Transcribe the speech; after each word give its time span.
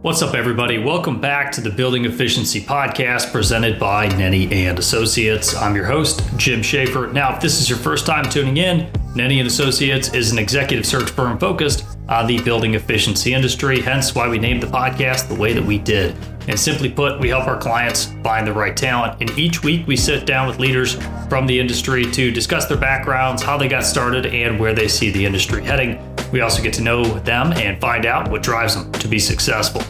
What's 0.00 0.22
up, 0.22 0.36
everybody? 0.36 0.78
Welcome 0.78 1.20
back 1.20 1.50
to 1.50 1.60
the 1.60 1.70
Building 1.70 2.04
Efficiency 2.04 2.60
Podcast 2.60 3.32
presented 3.32 3.80
by 3.80 4.08
Nenni 4.08 4.48
and 4.52 4.78
Associates. 4.78 5.56
I'm 5.56 5.74
your 5.74 5.86
host, 5.86 6.22
Jim 6.36 6.62
Schaefer. 6.62 7.08
Now, 7.08 7.34
if 7.34 7.42
this 7.42 7.60
is 7.60 7.68
your 7.68 7.80
first 7.80 8.06
time 8.06 8.22
tuning 8.30 8.58
in, 8.58 8.88
Nenni 9.16 9.38
and 9.38 9.48
Associates 9.48 10.14
is 10.14 10.30
an 10.30 10.38
executive 10.38 10.86
search 10.86 11.10
firm 11.10 11.36
focused 11.36 11.84
on 12.08 12.28
the 12.28 12.40
building 12.42 12.74
efficiency 12.74 13.34
industry, 13.34 13.80
hence 13.80 14.14
why 14.14 14.28
we 14.28 14.38
named 14.38 14.62
the 14.62 14.68
podcast 14.68 15.26
the 15.26 15.34
way 15.34 15.52
that 15.52 15.64
we 15.64 15.78
did. 15.78 16.14
And 16.46 16.56
simply 16.58 16.88
put, 16.88 17.18
we 17.18 17.30
help 17.30 17.48
our 17.48 17.58
clients 17.58 18.12
find 18.22 18.46
the 18.46 18.52
right 18.52 18.76
talent. 18.76 19.20
And 19.20 19.36
each 19.36 19.64
week 19.64 19.88
we 19.88 19.96
sit 19.96 20.26
down 20.26 20.46
with 20.46 20.60
leaders 20.60 20.94
from 21.28 21.48
the 21.48 21.58
industry 21.58 22.04
to 22.12 22.30
discuss 22.30 22.66
their 22.66 22.78
backgrounds, 22.78 23.42
how 23.42 23.58
they 23.58 23.66
got 23.66 23.82
started, 23.82 24.26
and 24.26 24.60
where 24.60 24.74
they 24.74 24.86
see 24.86 25.10
the 25.10 25.26
industry 25.26 25.64
heading. 25.64 25.98
We 26.32 26.40
also 26.42 26.62
get 26.62 26.74
to 26.74 26.82
know 26.82 27.04
them 27.20 27.52
and 27.52 27.80
find 27.80 28.06
out 28.06 28.30
what 28.30 28.42
drives 28.42 28.74
them 28.74 28.92
to 28.92 29.08
be 29.08 29.18
successful. 29.18 29.82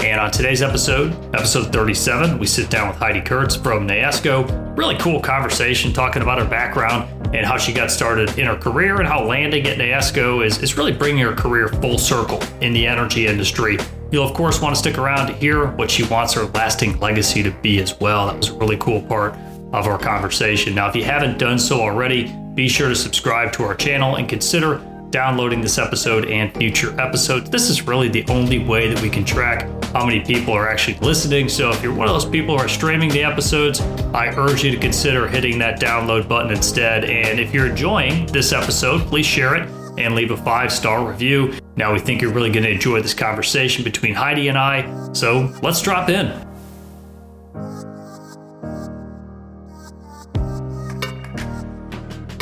And 0.00 0.20
on 0.20 0.30
today's 0.30 0.60
episode, 0.60 1.12
episode 1.34 1.72
37, 1.72 2.38
we 2.38 2.46
sit 2.46 2.68
down 2.68 2.88
with 2.88 2.98
Heidi 2.98 3.22
Kurtz 3.22 3.56
from 3.56 3.88
NAESCO. 3.88 4.76
Really 4.76 4.96
cool 4.98 5.20
conversation 5.20 5.92
talking 5.92 6.20
about 6.20 6.38
her 6.38 6.44
background 6.44 7.08
and 7.34 7.46
how 7.46 7.56
she 7.56 7.72
got 7.72 7.90
started 7.90 8.38
in 8.38 8.46
her 8.46 8.56
career 8.56 8.98
and 8.98 9.08
how 9.08 9.24
landing 9.24 9.66
at 9.66 9.78
NAESCO 9.78 10.44
is, 10.44 10.62
is 10.62 10.76
really 10.76 10.92
bringing 10.92 11.24
her 11.24 11.34
career 11.34 11.68
full 11.68 11.96
circle 11.96 12.42
in 12.60 12.74
the 12.74 12.86
energy 12.86 13.26
industry. 13.26 13.78
You'll, 14.12 14.28
of 14.28 14.34
course, 14.34 14.60
want 14.60 14.74
to 14.74 14.78
stick 14.78 14.98
around 14.98 15.28
to 15.28 15.32
hear 15.32 15.66
what 15.66 15.90
she 15.90 16.04
wants 16.04 16.34
her 16.34 16.44
lasting 16.44 17.00
legacy 17.00 17.42
to 17.42 17.50
be 17.50 17.80
as 17.80 17.98
well. 17.98 18.26
That 18.26 18.36
was 18.36 18.48
a 18.50 18.54
really 18.54 18.76
cool 18.76 19.00
part 19.02 19.34
of 19.72 19.86
our 19.86 19.98
conversation. 19.98 20.74
Now, 20.74 20.88
if 20.88 20.94
you 20.94 21.04
haven't 21.04 21.38
done 21.38 21.58
so 21.58 21.80
already, 21.80 22.32
be 22.54 22.68
sure 22.68 22.90
to 22.90 22.94
subscribe 22.94 23.52
to 23.54 23.64
our 23.64 23.74
channel 23.74 24.16
and 24.16 24.28
consider 24.28 24.76
downloading 25.10 25.60
this 25.60 25.78
episode 25.78 26.26
and 26.26 26.54
future 26.56 26.98
episodes. 27.00 27.50
This 27.50 27.68
is 27.70 27.82
really 27.82 28.08
the 28.08 28.24
only 28.28 28.58
way 28.58 28.88
that 28.92 29.00
we 29.02 29.10
can 29.10 29.24
track 29.24 29.68
how 29.92 30.04
many 30.04 30.20
people 30.20 30.52
are 30.52 30.68
actually 30.68 30.98
listening. 30.98 31.48
So 31.48 31.70
if 31.70 31.82
you're 31.82 31.94
one 31.94 32.06
of 32.06 32.14
those 32.14 32.28
people 32.28 32.56
who 32.56 32.64
are 32.64 32.68
streaming 32.68 33.08
the 33.10 33.24
episodes, 33.24 33.80
I 34.12 34.28
urge 34.36 34.62
you 34.62 34.70
to 34.70 34.78
consider 34.78 35.26
hitting 35.26 35.58
that 35.58 35.80
download 35.80 36.28
button 36.28 36.52
instead. 36.52 37.04
And 37.04 37.40
if 37.40 37.54
you're 37.54 37.66
enjoying 37.66 38.26
this 38.26 38.52
episode, 38.52 39.00
please 39.02 39.26
share 39.26 39.54
it 39.54 39.70
and 39.98 40.14
leave 40.14 40.30
a 40.30 40.36
five 40.36 40.72
star 40.72 41.08
review. 41.08 41.54
Now, 41.76 41.92
we 41.92 41.98
think 41.98 42.20
you're 42.20 42.32
really 42.32 42.50
going 42.50 42.64
to 42.64 42.70
enjoy 42.70 43.00
this 43.00 43.14
conversation 43.14 43.84
between 43.84 44.14
Heidi 44.14 44.48
and 44.48 44.58
I. 44.58 45.12
So 45.12 45.52
let's 45.62 45.80
drop 45.80 46.08
in. 46.08 46.45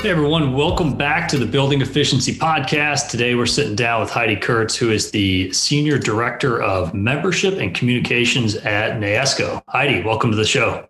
Hey 0.05 0.11
everyone, 0.11 0.53
welcome 0.53 0.99
back 0.99 1.29
to 1.29 1.39
the 1.39 1.47
Building 1.47 1.81
Efficiency 1.81 2.35
Podcast. 2.35 3.09
Today 3.09 3.35
we're 3.35 3.47
sitting 3.47 3.75
down 3.75 4.03
with 4.03 4.11
Heidi 4.11 4.37
Kurtz, 4.37 4.77
who 4.77 4.91
is 4.91 5.13
the 5.13 5.51
Senior 5.51 5.97
Director 5.97 6.63
of 6.63 6.93
Membership 6.93 7.55
and 7.55 7.75
Communications 7.75 8.55
at 8.55 9.01
NAESCO. 9.01 9.63
Heidi, 9.67 10.03
welcome 10.03 10.31
to 10.31 10.37
the 10.37 10.45
show. 10.45 10.87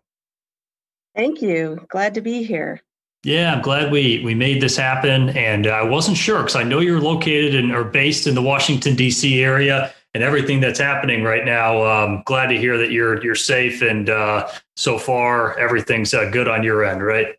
Thank 1.14 1.40
you. 1.40 1.86
Glad 1.90 2.14
to 2.14 2.22
be 2.22 2.42
here. 2.42 2.82
Yeah, 3.22 3.54
I'm 3.54 3.62
glad 3.62 3.92
we 3.92 4.20
we 4.24 4.34
made 4.34 4.60
this 4.60 4.76
happen. 4.76 5.28
And 5.28 5.68
I 5.68 5.84
wasn't 5.84 6.16
sure 6.16 6.38
because 6.38 6.56
I 6.56 6.64
know 6.64 6.80
you're 6.80 7.00
located 7.00 7.54
and 7.54 7.72
are 7.72 7.84
based 7.84 8.26
in 8.26 8.34
the 8.34 8.42
Washington 8.42 8.96
D.C. 8.96 9.40
area 9.40 9.94
and 10.14 10.24
everything 10.24 10.58
that's 10.58 10.80
happening 10.80 11.22
right 11.22 11.44
now. 11.44 11.84
Um, 11.84 12.24
glad 12.26 12.48
to 12.48 12.58
hear 12.58 12.76
that 12.78 12.90
you're 12.90 13.22
you're 13.22 13.36
safe 13.36 13.80
and 13.80 14.10
uh, 14.10 14.48
so 14.74 14.98
far 14.98 15.56
everything's 15.56 16.12
uh, 16.12 16.30
good 16.30 16.48
on 16.48 16.64
your 16.64 16.84
end, 16.84 17.00
right? 17.00 17.36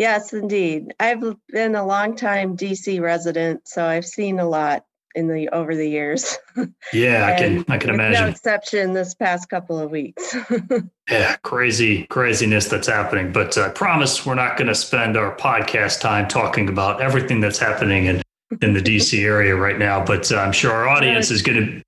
Yes, 0.00 0.32
indeed. 0.32 0.94
I've 0.98 1.22
been 1.48 1.74
a 1.74 1.84
long 1.84 2.16
time 2.16 2.56
DC 2.56 3.02
resident, 3.02 3.68
so 3.68 3.84
I've 3.84 4.06
seen 4.06 4.40
a 4.40 4.48
lot 4.48 4.86
in 5.14 5.28
the 5.28 5.50
over 5.50 5.76
the 5.76 5.86
years. 5.86 6.38
Yeah, 6.92 7.26
I 7.26 7.38
can 7.38 7.64
I 7.68 7.78
can 7.78 7.90
imagine. 7.90 8.22
No 8.24 8.28
exception 8.28 8.94
this 8.94 9.14
past 9.14 9.48
couple 9.48 9.78
of 9.78 9.90
weeks. 9.90 10.34
yeah, 11.10 11.36
crazy 11.44 12.06
craziness 12.06 12.68
that's 12.68 12.88
happening. 12.88 13.30
But 13.30 13.56
I 13.56 13.68
promise 13.68 14.26
we're 14.26 14.34
not 14.34 14.56
going 14.56 14.66
to 14.66 14.74
spend 14.74 15.16
our 15.16 15.36
podcast 15.36 16.00
time 16.00 16.26
talking 16.26 16.68
about 16.68 17.00
everything 17.00 17.40
that's 17.40 17.58
happening 17.58 18.06
in 18.06 18.22
in 18.62 18.72
the 18.72 18.80
DC 18.80 19.22
area 19.22 19.54
right 19.54 19.78
now. 19.78 20.04
But 20.04 20.32
uh, 20.32 20.38
I'm 20.38 20.52
sure 20.52 20.72
our 20.72 20.88
audience 20.88 21.30
is 21.30 21.42
going 21.42 21.64
to. 21.64 21.82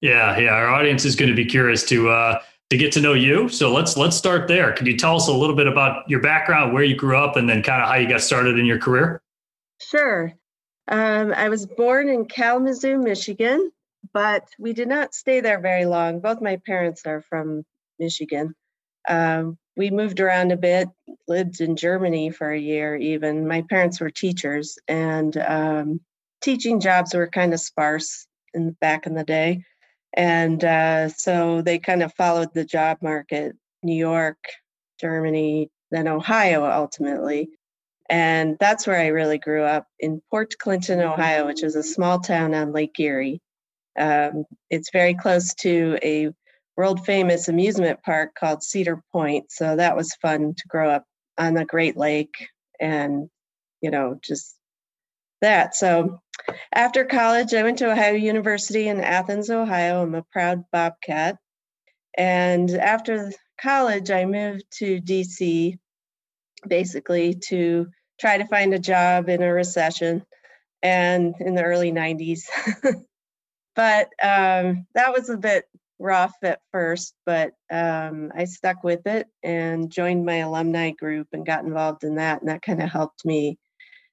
Yeah, 0.00 0.38
yeah, 0.38 0.54
our 0.54 0.68
audience 0.68 1.04
is 1.04 1.16
going 1.16 1.30
to 1.30 1.36
be 1.36 1.44
curious 1.44 1.84
to 1.88 2.08
uh, 2.08 2.40
to 2.70 2.76
get 2.76 2.92
to 2.92 3.00
know 3.00 3.14
you. 3.14 3.48
So 3.48 3.72
let's 3.72 3.96
let's 3.96 4.16
start 4.16 4.48
there. 4.48 4.72
Can 4.72 4.86
you 4.86 4.96
tell 4.96 5.16
us 5.16 5.28
a 5.28 5.32
little 5.32 5.56
bit 5.56 5.66
about 5.66 6.08
your 6.08 6.20
background, 6.20 6.72
where 6.72 6.84
you 6.84 6.96
grew 6.96 7.16
up, 7.16 7.36
and 7.36 7.48
then 7.48 7.62
kind 7.62 7.82
of 7.82 7.88
how 7.88 7.96
you 7.96 8.08
got 8.08 8.20
started 8.20 8.58
in 8.58 8.64
your 8.64 8.78
career? 8.78 9.20
Sure. 9.80 10.32
Um, 10.88 11.32
I 11.32 11.48
was 11.48 11.66
born 11.66 12.08
in 12.08 12.26
Kalamazoo, 12.26 12.98
Michigan, 12.98 13.70
but 14.12 14.48
we 14.58 14.72
did 14.72 14.88
not 14.88 15.14
stay 15.14 15.40
there 15.40 15.60
very 15.60 15.84
long. 15.84 16.20
Both 16.20 16.40
my 16.40 16.56
parents 16.64 17.02
are 17.06 17.22
from 17.22 17.64
Michigan. 17.98 18.54
Um, 19.08 19.58
we 19.76 19.90
moved 19.90 20.20
around 20.20 20.52
a 20.52 20.56
bit, 20.56 20.88
lived 21.26 21.60
in 21.60 21.76
Germany 21.76 22.30
for 22.30 22.50
a 22.50 22.58
year 22.58 22.96
even. 22.96 23.48
My 23.48 23.62
parents 23.62 24.00
were 24.00 24.10
teachers, 24.10 24.78
and 24.86 25.36
um, 25.38 26.00
teaching 26.40 26.80
jobs 26.80 27.14
were 27.14 27.28
kind 27.28 27.52
of 27.52 27.60
sparse 27.60 28.26
in 28.54 28.72
back 28.80 29.06
in 29.06 29.14
the 29.14 29.24
day. 29.24 29.64
And 30.14 30.64
uh, 30.64 31.08
so 31.08 31.62
they 31.62 31.78
kind 31.78 32.02
of 32.02 32.12
followed 32.14 32.52
the 32.52 32.64
job 32.64 32.98
market, 33.00 33.56
New 33.82 33.94
York, 33.94 34.38
Germany, 35.00 35.70
then 35.90 36.08
Ohio 36.08 36.64
ultimately. 36.64 37.50
And 38.08 38.56
that's 38.58 38.86
where 38.86 38.98
I 38.98 39.08
really 39.08 39.38
grew 39.38 39.62
up 39.62 39.86
in 40.00 40.20
Port 40.30 40.54
Clinton, 40.58 41.00
Ohio, 41.00 41.46
which 41.46 41.62
is 41.62 41.76
a 41.76 41.82
small 41.82 42.18
town 42.18 42.54
on 42.54 42.72
Lake 42.72 42.98
Erie. 42.98 43.40
Um, 43.96 44.44
it's 44.68 44.90
very 44.92 45.14
close 45.14 45.54
to 45.54 45.96
a 46.02 46.30
world 46.76 47.04
famous 47.04 47.48
amusement 47.48 48.02
park 48.02 48.34
called 48.34 48.62
Cedar 48.62 49.02
Point. 49.12 49.52
So 49.52 49.76
that 49.76 49.96
was 49.96 50.14
fun 50.14 50.54
to 50.56 50.68
grow 50.68 50.90
up 50.90 51.04
on 51.38 51.54
the 51.54 51.64
Great 51.64 51.96
Lake 51.96 52.48
and, 52.80 53.28
you 53.80 53.90
know, 53.90 54.18
just 54.22 54.56
that. 55.40 55.76
So 55.76 56.20
after 56.72 57.04
college, 57.04 57.54
I 57.54 57.62
went 57.62 57.78
to 57.78 57.90
Ohio 57.90 58.14
University 58.14 58.88
in 58.88 59.00
Athens, 59.00 59.50
Ohio. 59.50 60.02
I'm 60.02 60.14
a 60.14 60.22
proud 60.22 60.64
Bobcat. 60.72 61.38
And 62.16 62.70
after 62.70 63.32
college, 63.60 64.10
I 64.10 64.24
moved 64.24 64.64
to 64.78 65.00
DC 65.00 65.78
basically 66.66 67.34
to 67.48 67.86
try 68.20 68.38
to 68.38 68.46
find 68.46 68.74
a 68.74 68.78
job 68.78 69.28
in 69.28 69.42
a 69.42 69.52
recession 69.52 70.24
and 70.82 71.34
in 71.40 71.54
the 71.54 71.62
early 71.62 71.92
90s. 71.92 72.42
but 73.76 74.08
um, 74.22 74.86
that 74.94 75.12
was 75.12 75.30
a 75.30 75.36
bit 75.36 75.64
rough 75.98 76.34
at 76.42 76.60
first, 76.72 77.14
but 77.26 77.52
um, 77.70 78.32
I 78.34 78.44
stuck 78.44 78.82
with 78.82 79.06
it 79.06 79.28
and 79.42 79.90
joined 79.90 80.24
my 80.24 80.36
alumni 80.36 80.90
group 80.90 81.28
and 81.32 81.46
got 81.46 81.64
involved 81.64 82.04
in 82.04 82.16
that. 82.16 82.40
And 82.40 82.48
that 82.48 82.62
kind 82.62 82.82
of 82.82 82.90
helped 82.90 83.24
me 83.24 83.58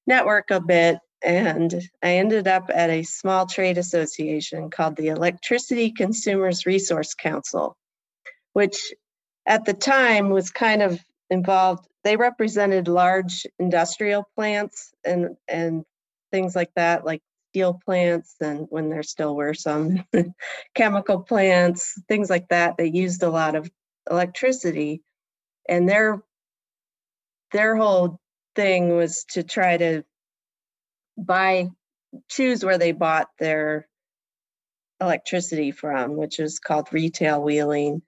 network 0.05 0.51
a 0.51 0.59
bit 0.59 0.99
and 1.23 1.73
I 2.03 2.17
ended 2.17 2.47
up 2.47 2.69
at 2.73 2.89
a 2.89 3.03
small 3.03 3.45
trade 3.45 3.77
association 3.77 4.69
called 4.69 4.95
the 4.95 5.07
Electricity 5.07 5.91
Consumers 5.91 6.65
Resource 6.65 7.13
Council, 7.13 7.75
which 8.53 8.93
at 9.45 9.65
the 9.65 9.73
time 9.73 10.29
was 10.29 10.51
kind 10.51 10.81
of 10.81 10.99
involved. 11.29 11.87
They 12.03 12.17
represented 12.17 12.87
large 12.87 13.45
industrial 13.59 14.29
plants 14.35 14.93
and 15.03 15.35
and 15.47 15.83
things 16.31 16.55
like 16.55 16.71
that, 16.75 17.05
like 17.05 17.21
steel 17.49 17.79
plants, 17.85 18.35
and 18.39 18.67
when 18.69 18.89
there 18.89 19.03
still 19.03 19.35
were 19.35 19.53
some 19.53 20.05
chemical 20.75 21.21
plants, 21.21 21.99
things 22.07 22.29
like 22.29 22.47
that. 22.49 22.77
They 22.77 22.87
used 22.87 23.23
a 23.23 23.29
lot 23.29 23.55
of 23.55 23.69
electricity, 24.09 25.01
and 25.67 25.89
their 25.89 26.21
their 27.51 27.75
whole 27.75 28.19
thing 28.55 28.95
was 28.95 29.25
to 29.29 29.43
try 29.43 29.77
to 29.77 30.03
buy 31.17 31.69
choose 32.29 32.63
where 32.63 32.77
they 32.77 32.91
bought 32.91 33.27
their 33.39 33.87
electricity 35.01 35.71
from, 35.71 36.15
which 36.15 36.39
is 36.39 36.59
called 36.59 36.87
retail 36.91 37.41
wheeling. 37.41 38.01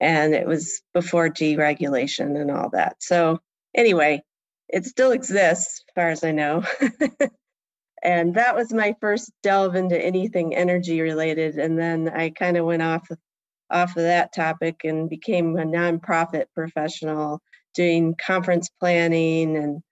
And 0.00 0.34
it 0.34 0.46
was 0.46 0.82
before 0.92 1.28
deregulation 1.28 2.40
and 2.40 2.50
all 2.50 2.70
that. 2.70 2.96
So, 3.00 3.40
anyway, 3.74 4.22
it 4.68 4.84
still 4.84 5.12
exists, 5.12 5.84
as 5.88 5.94
far 5.94 6.08
as 6.08 6.24
I 6.24 6.32
know. 6.32 6.64
and 8.02 8.34
that 8.34 8.56
was 8.56 8.72
my 8.72 8.96
first 9.00 9.30
delve 9.42 9.76
into 9.76 9.96
anything 10.02 10.56
energy 10.56 11.00
related. 11.00 11.56
And 11.56 11.78
then 11.78 12.08
I 12.08 12.30
kind 12.30 12.56
of 12.56 12.66
went 12.66 12.82
off 12.82 13.06
off 13.70 13.96
of 13.96 14.02
that 14.02 14.34
topic 14.34 14.82
and 14.84 15.08
became 15.08 15.56
a 15.56 15.64
nonprofit 15.64 16.44
professional 16.54 17.40
doing 17.74 18.14
conference 18.14 18.68
planning 18.78 19.56
and 19.56 19.82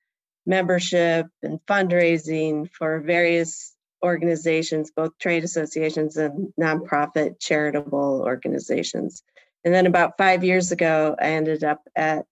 membership 0.47 1.27
and 1.43 1.61
fundraising 1.67 2.71
for 2.73 3.01
various 3.01 3.75
organizations, 4.03 4.91
both 4.91 5.17
trade 5.19 5.45
associations 5.45 6.17
and 6.17 6.53
nonprofit 6.59 7.39
charitable 7.39 8.23
organizations. 8.25 9.23
And 9.65 9.75
then 9.75 9.87
about 9.87 10.17
five 10.17 10.43
years 10.43 10.73
ago, 10.73 11.15
I 11.21 11.33
ended 11.33 11.65
up 11.65 11.83
at 11.95 12.25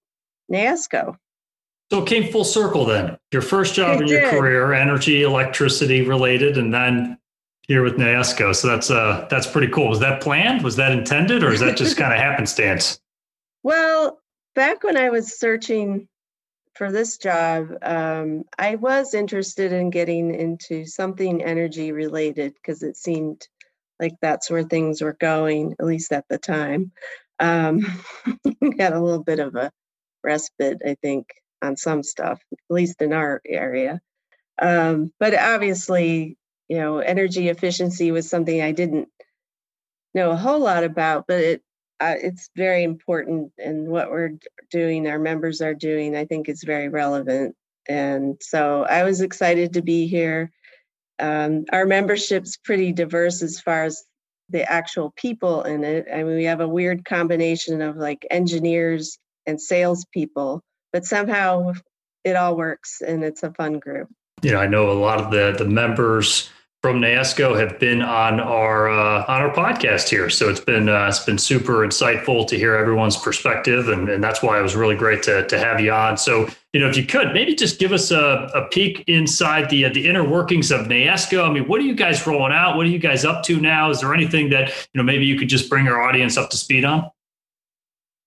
NAESCO. 0.50 1.16
So 1.90 2.02
it 2.02 2.08
came 2.08 2.30
full 2.30 2.44
circle 2.44 2.84
then. 2.84 3.18
Your 3.32 3.42
first 3.42 3.74
job 3.74 3.96
it 3.96 4.02
in 4.02 4.08
did. 4.08 4.22
your 4.22 4.30
career, 4.30 4.72
energy, 4.72 5.22
electricity 5.22 6.02
related, 6.02 6.58
and 6.58 6.72
then 6.72 7.18
here 7.62 7.82
with 7.82 7.96
NAESCO. 7.96 8.54
So 8.54 8.68
that's 8.68 8.90
uh 8.90 9.26
that's 9.30 9.46
pretty 9.46 9.68
cool. 9.68 9.88
Was 9.88 10.00
that 10.00 10.22
planned? 10.22 10.62
Was 10.62 10.76
that 10.76 10.92
intended, 10.92 11.42
or 11.42 11.52
is 11.52 11.60
that 11.60 11.76
just 11.76 11.96
kind 11.98 12.12
of 12.12 12.18
happenstance? 12.18 13.00
Well, 13.62 14.20
back 14.54 14.84
when 14.84 14.96
I 14.96 15.10
was 15.10 15.38
searching 15.38 16.08
for 16.78 16.92
this 16.92 17.18
job, 17.18 17.70
um, 17.82 18.44
I 18.56 18.76
was 18.76 19.12
interested 19.12 19.72
in 19.72 19.90
getting 19.90 20.32
into 20.32 20.86
something 20.86 21.42
energy 21.42 21.90
related 21.90 22.54
because 22.54 22.84
it 22.84 22.96
seemed 22.96 23.46
like 24.00 24.14
that's 24.22 24.48
where 24.48 24.62
things 24.62 25.02
were 25.02 25.16
going, 25.18 25.74
at 25.80 25.84
least 25.84 26.12
at 26.12 26.24
the 26.28 26.38
time. 26.38 26.92
Um, 27.40 27.80
got 28.78 28.92
a 28.92 29.00
little 29.00 29.24
bit 29.24 29.40
of 29.40 29.56
a 29.56 29.72
respite, 30.22 30.78
I 30.86 30.96
think, 31.02 31.26
on 31.60 31.76
some 31.76 32.04
stuff, 32.04 32.40
at 32.52 32.58
least 32.70 33.02
in 33.02 33.12
our 33.12 33.42
area. 33.44 34.00
Um, 34.62 35.12
but 35.18 35.34
obviously, 35.34 36.38
you 36.68 36.78
know, 36.78 36.98
energy 36.98 37.48
efficiency 37.48 38.12
was 38.12 38.30
something 38.30 38.62
I 38.62 38.70
didn't 38.70 39.08
know 40.14 40.30
a 40.30 40.36
whole 40.36 40.60
lot 40.60 40.84
about, 40.84 41.26
but 41.26 41.40
it 41.40 41.62
uh, 42.00 42.14
it's 42.22 42.50
very 42.56 42.84
important, 42.84 43.52
and 43.58 43.88
what 43.88 44.10
we're 44.10 44.32
doing, 44.70 45.08
our 45.08 45.18
members 45.18 45.60
are 45.60 45.74
doing, 45.74 46.16
I 46.16 46.24
think 46.24 46.48
is 46.48 46.62
very 46.64 46.88
relevant. 46.88 47.56
And 47.88 48.36
so 48.40 48.84
I 48.84 49.02
was 49.02 49.20
excited 49.20 49.72
to 49.72 49.82
be 49.82 50.06
here. 50.06 50.52
Um, 51.18 51.64
our 51.72 51.86
membership's 51.86 52.56
pretty 52.56 52.92
diverse 52.92 53.42
as 53.42 53.60
far 53.60 53.84
as 53.84 54.04
the 54.50 54.70
actual 54.70 55.12
people 55.16 55.62
in 55.62 55.84
it. 55.84 56.06
I 56.12 56.22
mean, 56.22 56.36
we 56.36 56.44
have 56.44 56.60
a 56.60 56.68
weird 56.68 57.04
combination 57.04 57.82
of 57.82 57.96
like 57.96 58.26
engineers 58.30 59.18
and 59.46 59.60
salespeople, 59.60 60.62
but 60.92 61.04
somehow 61.04 61.72
it 62.24 62.36
all 62.36 62.56
works 62.56 63.00
and 63.00 63.24
it's 63.24 63.42
a 63.42 63.52
fun 63.52 63.78
group. 63.78 64.08
You 64.42 64.52
know, 64.52 64.60
I 64.60 64.66
know 64.66 64.90
a 64.90 64.92
lot 64.92 65.20
of 65.20 65.30
the 65.30 65.54
the 65.58 65.68
members 65.68 66.50
from 66.82 67.00
NAESCO 67.00 67.58
have 67.58 67.80
been 67.80 68.02
on 68.02 68.38
our 68.38 68.88
uh, 68.88 69.24
on 69.26 69.42
our 69.42 69.52
podcast 69.52 70.08
here, 70.08 70.30
so 70.30 70.48
it's 70.48 70.60
been 70.60 70.88
uh, 70.88 71.08
it's 71.08 71.24
been 71.24 71.38
super 71.38 71.86
insightful 71.86 72.46
to 72.46 72.56
hear 72.56 72.76
everyone's 72.76 73.16
perspective, 73.16 73.88
and, 73.88 74.08
and 74.08 74.22
that's 74.22 74.42
why 74.42 74.58
it 74.58 74.62
was 74.62 74.76
really 74.76 74.94
great 74.94 75.22
to 75.24 75.46
to 75.48 75.58
have 75.58 75.80
you 75.80 75.90
on. 75.90 76.16
So, 76.16 76.48
you 76.72 76.80
know, 76.80 76.88
if 76.88 76.96
you 76.96 77.04
could 77.04 77.32
maybe 77.32 77.56
just 77.56 77.80
give 77.80 77.90
us 77.90 78.12
a, 78.12 78.48
a 78.54 78.68
peek 78.68 79.02
inside 79.08 79.70
the 79.70 79.86
uh, 79.86 79.92
the 79.92 80.08
inner 80.08 80.24
workings 80.24 80.70
of 80.70 80.86
NAESCO. 80.86 81.48
I 81.48 81.52
mean, 81.52 81.66
what 81.66 81.80
are 81.80 81.84
you 81.84 81.96
guys 81.96 82.24
rolling 82.26 82.52
out? 82.52 82.76
What 82.76 82.86
are 82.86 82.90
you 82.90 83.00
guys 83.00 83.24
up 83.24 83.42
to 83.44 83.60
now? 83.60 83.90
Is 83.90 84.00
there 84.00 84.14
anything 84.14 84.50
that 84.50 84.68
you 84.68 84.98
know 84.98 85.02
maybe 85.02 85.26
you 85.26 85.36
could 85.36 85.48
just 85.48 85.68
bring 85.68 85.88
our 85.88 86.00
audience 86.00 86.36
up 86.36 86.50
to 86.50 86.56
speed 86.56 86.84
on? 86.84 87.10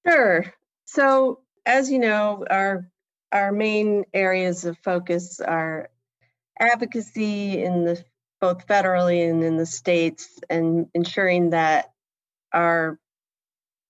Sure. 0.06 0.54
So, 0.86 1.40
as 1.66 1.90
you 1.90 2.00
know, 2.00 2.46
our 2.50 2.86
our 3.32 3.54
main 3.54 4.04
areas 4.14 4.66
of 4.66 4.78
focus 4.80 5.40
are 5.40 5.90
advocacy 6.60 7.64
in 7.64 7.86
the 7.86 8.04
both 8.42 8.68
federally 8.68 9.30
and 9.30 9.44
in 9.44 9.56
the 9.56 9.66
states 9.66 10.28
and 10.50 10.88
ensuring 10.94 11.52
that 11.52 11.92
our 12.52 12.98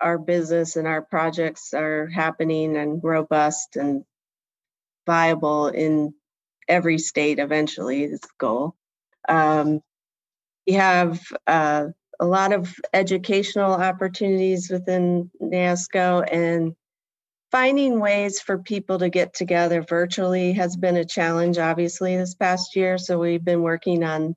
our 0.01 0.18
business 0.18 0.75
and 0.75 0.88
our 0.88 1.01
projects 1.01 1.74
are 1.74 2.07
happening 2.07 2.75
and 2.75 3.03
robust 3.03 3.75
and 3.75 4.03
viable 5.06 5.68
in 5.68 6.13
every 6.68 6.98
state 6.98 7.39
eventually 7.39 8.03
is 8.03 8.19
the 8.19 8.27
goal. 8.39 8.75
Um, 9.30 9.81
we 10.65 10.74
have 10.74 11.21
uh, 11.47 11.88
a 12.19 12.25
lot 12.25 12.51
of 12.51 12.74
educational 12.94 13.74
opportunities 13.74 14.69
within 14.69 15.30
NAESCO 15.42 16.27
and 16.31 16.74
finding 17.51 18.00
ways 18.00 18.39
for 18.39 18.57
people 18.57 19.00
to 19.00 19.09
get 19.09 19.33
together 19.33 19.81
virtually 19.81 20.54
has 20.54 20.77
been 20.77 20.95
a 20.95 21.06
challenge 21.06 21.57
obviously 21.57 22.15
this 22.15 22.33
past 22.33 22.75
year. 22.75 22.97
So 22.97 23.19
we've 23.19 23.44
been 23.44 23.62
working 23.62 24.04
on 24.04 24.36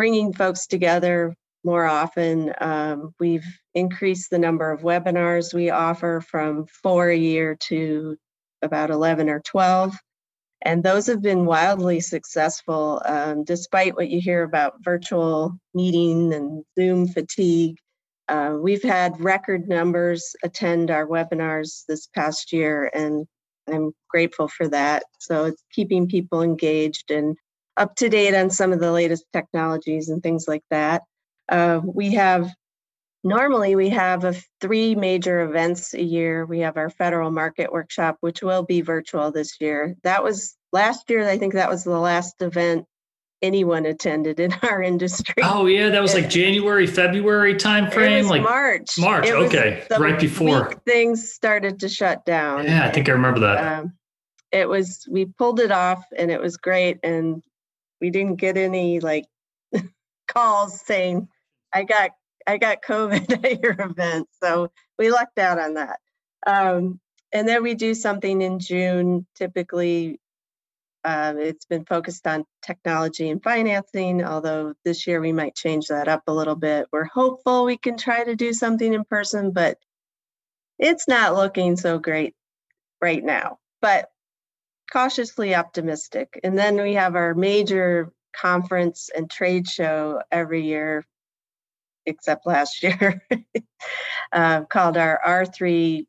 bringing 0.00 0.32
folks 0.32 0.66
together 0.66 1.34
more 1.62 1.84
often. 1.84 2.54
Um, 2.62 3.12
we've 3.20 3.44
increased 3.74 4.30
the 4.30 4.38
number 4.38 4.70
of 4.70 4.80
webinars 4.80 5.52
we 5.52 5.68
offer 5.68 6.22
from 6.22 6.64
four 6.82 7.10
a 7.10 7.14
year 7.14 7.54
to 7.68 8.16
about 8.62 8.88
11 8.88 9.28
or 9.28 9.40
12 9.40 9.94
and 10.62 10.82
those 10.82 11.06
have 11.06 11.20
been 11.20 11.44
wildly 11.44 12.00
successful 12.00 13.02
um, 13.04 13.44
despite 13.44 13.94
what 13.94 14.08
you 14.08 14.22
hear 14.22 14.42
about 14.42 14.82
virtual 14.82 15.52
meeting 15.74 16.32
and 16.32 16.64
zoom 16.78 17.06
fatigue. 17.06 17.76
Uh, 18.26 18.56
we've 18.58 18.82
had 18.82 19.20
record 19.20 19.68
numbers 19.68 20.34
attend 20.42 20.90
our 20.90 21.06
webinars 21.06 21.84
this 21.88 22.06
past 22.06 22.54
year, 22.54 22.90
and 22.94 23.26
I'm 23.70 23.92
grateful 24.08 24.48
for 24.48 24.66
that. 24.68 25.02
So 25.18 25.44
it's 25.44 25.62
keeping 25.70 26.08
people 26.08 26.40
engaged 26.40 27.10
and 27.10 27.36
up 27.80 27.96
to 27.96 28.10
date 28.10 28.34
on 28.34 28.50
some 28.50 28.72
of 28.72 28.78
the 28.78 28.92
latest 28.92 29.24
technologies 29.32 30.10
and 30.10 30.22
things 30.22 30.46
like 30.46 30.62
that. 30.70 31.02
Uh, 31.48 31.80
we 31.82 32.12
have 32.12 32.48
normally 33.24 33.74
we 33.74 33.88
have 33.88 34.24
a, 34.24 34.34
three 34.60 34.94
major 34.94 35.40
events 35.40 35.94
a 35.94 36.02
year. 36.02 36.44
We 36.44 36.60
have 36.60 36.76
our 36.76 36.90
federal 36.90 37.30
market 37.30 37.72
workshop, 37.72 38.18
which 38.20 38.42
will 38.42 38.62
be 38.62 38.82
virtual 38.82 39.32
this 39.32 39.60
year. 39.60 39.96
That 40.04 40.22
was 40.22 40.56
last 40.72 41.08
year. 41.08 41.26
I 41.26 41.38
think 41.38 41.54
that 41.54 41.70
was 41.70 41.82
the 41.82 41.98
last 41.98 42.40
event 42.42 42.86
anyone 43.42 43.86
attended 43.86 44.38
in 44.40 44.52
our 44.62 44.82
industry. 44.82 45.42
Oh 45.42 45.64
yeah, 45.64 45.88
that 45.88 46.02
was 46.02 46.12
like 46.12 46.28
January, 46.28 46.86
February 46.86 47.54
timeframe, 47.54 48.28
like 48.28 48.42
March. 48.42 48.98
March, 48.98 49.26
It 49.26 49.34
okay, 49.34 49.86
right 49.98 50.20
before 50.20 50.74
things 50.86 51.32
started 51.32 51.80
to 51.80 51.88
shut 51.88 52.26
down. 52.26 52.64
Yeah, 52.64 52.86
I 52.86 52.90
think 52.90 53.08
I 53.08 53.12
remember 53.12 53.40
that. 53.40 53.80
Um, 53.80 53.94
it 54.52 54.68
was 54.68 55.06
we 55.10 55.24
pulled 55.24 55.60
it 55.60 55.70
off, 55.70 56.04
and 56.16 56.30
it 56.30 56.40
was 56.40 56.58
great, 56.58 56.98
and 57.02 57.42
we 58.00 58.10
didn't 58.10 58.36
get 58.36 58.56
any 58.56 59.00
like 59.00 59.26
calls 60.28 60.80
saying 60.80 61.28
I 61.72 61.84
got 61.84 62.10
I 62.46 62.56
got 62.56 62.82
COVID 62.82 63.44
at 63.44 63.62
your 63.62 63.76
event, 63.80 64.28
so 64.42 64.70
we 64.98 65.10
lucked 65.10 65.38
out 65.38 65.58
on 65.58 65.74
that. 65.74 66.00
Um, 66.46 67.00
and 67.32 67.46
then 67.46 67.62
we 67.62 67.74
do 67.74 67.94
something 67.94 68.42
in 68.42 68.58
June, 68.58 69.26
typically 69.36 70.20
um, 71.04 71.38
it's 71.38 71.64
been 71.64 71.84
focused 71.84 72.26
on 72.26 72.44
technology 72.62 73.30
and 73.30 73.42
financing, 73.42 74.22
although 74.22 74.74
this 74.84 75.06
year 75.06 75.20
we 75.20 75.32
might 75.32 75.54
change 75.54 75.86
that 75.86 76.08
up 76.08 76.22
a 76.26 76.32
little 76.32 76.56
bit. 76.56 76.86
We're 76.92 77.04
hopeful 77.04 77.64
we 77.64 77.78
can 77.78 77.96
try 77.96 78.22
to 78.22 78.36
do 78.36 78.52
something 78.52 78.92
in 78.92 79.04
person, 79.04 79.52
but 79.52 79.78
it's 80.78 81.08
not 81.08 81.34
looking 81.34 81.76
so 81.76 81.98
great 81.98 82.34
right 83.00 83.24
now, 83.24 83.58
but 83.80 84.10
cautiously 84.90 85.54
optimistic. 85.54 86.40
And 86.42 86.58
then 86.58 86.80
we 86.80 86.94
have 86.94 87.14
our 87.16 87.34
major 87.34 88.12
conference 88.34 89.10
and 89.14 89.30
trade 89.30 89.68
show 89.68 90.22
every 90.30 90.62
year, 90.62 91.04
except 92.06 92.46
last 92.46 92.82
year, 92.82 93.22
uh, 94.32 94.62
called 94.64 94.96
our 94.96 95.20
R3 95.26 96.06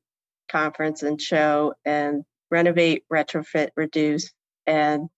conference 0.49 1.03
and 1.03 1.19
show 1.21 1.73
and 1.85 2.23
renovate, 2.49 3.03
retrofit, 3.11 3.69
reduce. 3.75 4.31
And 4.67 5.09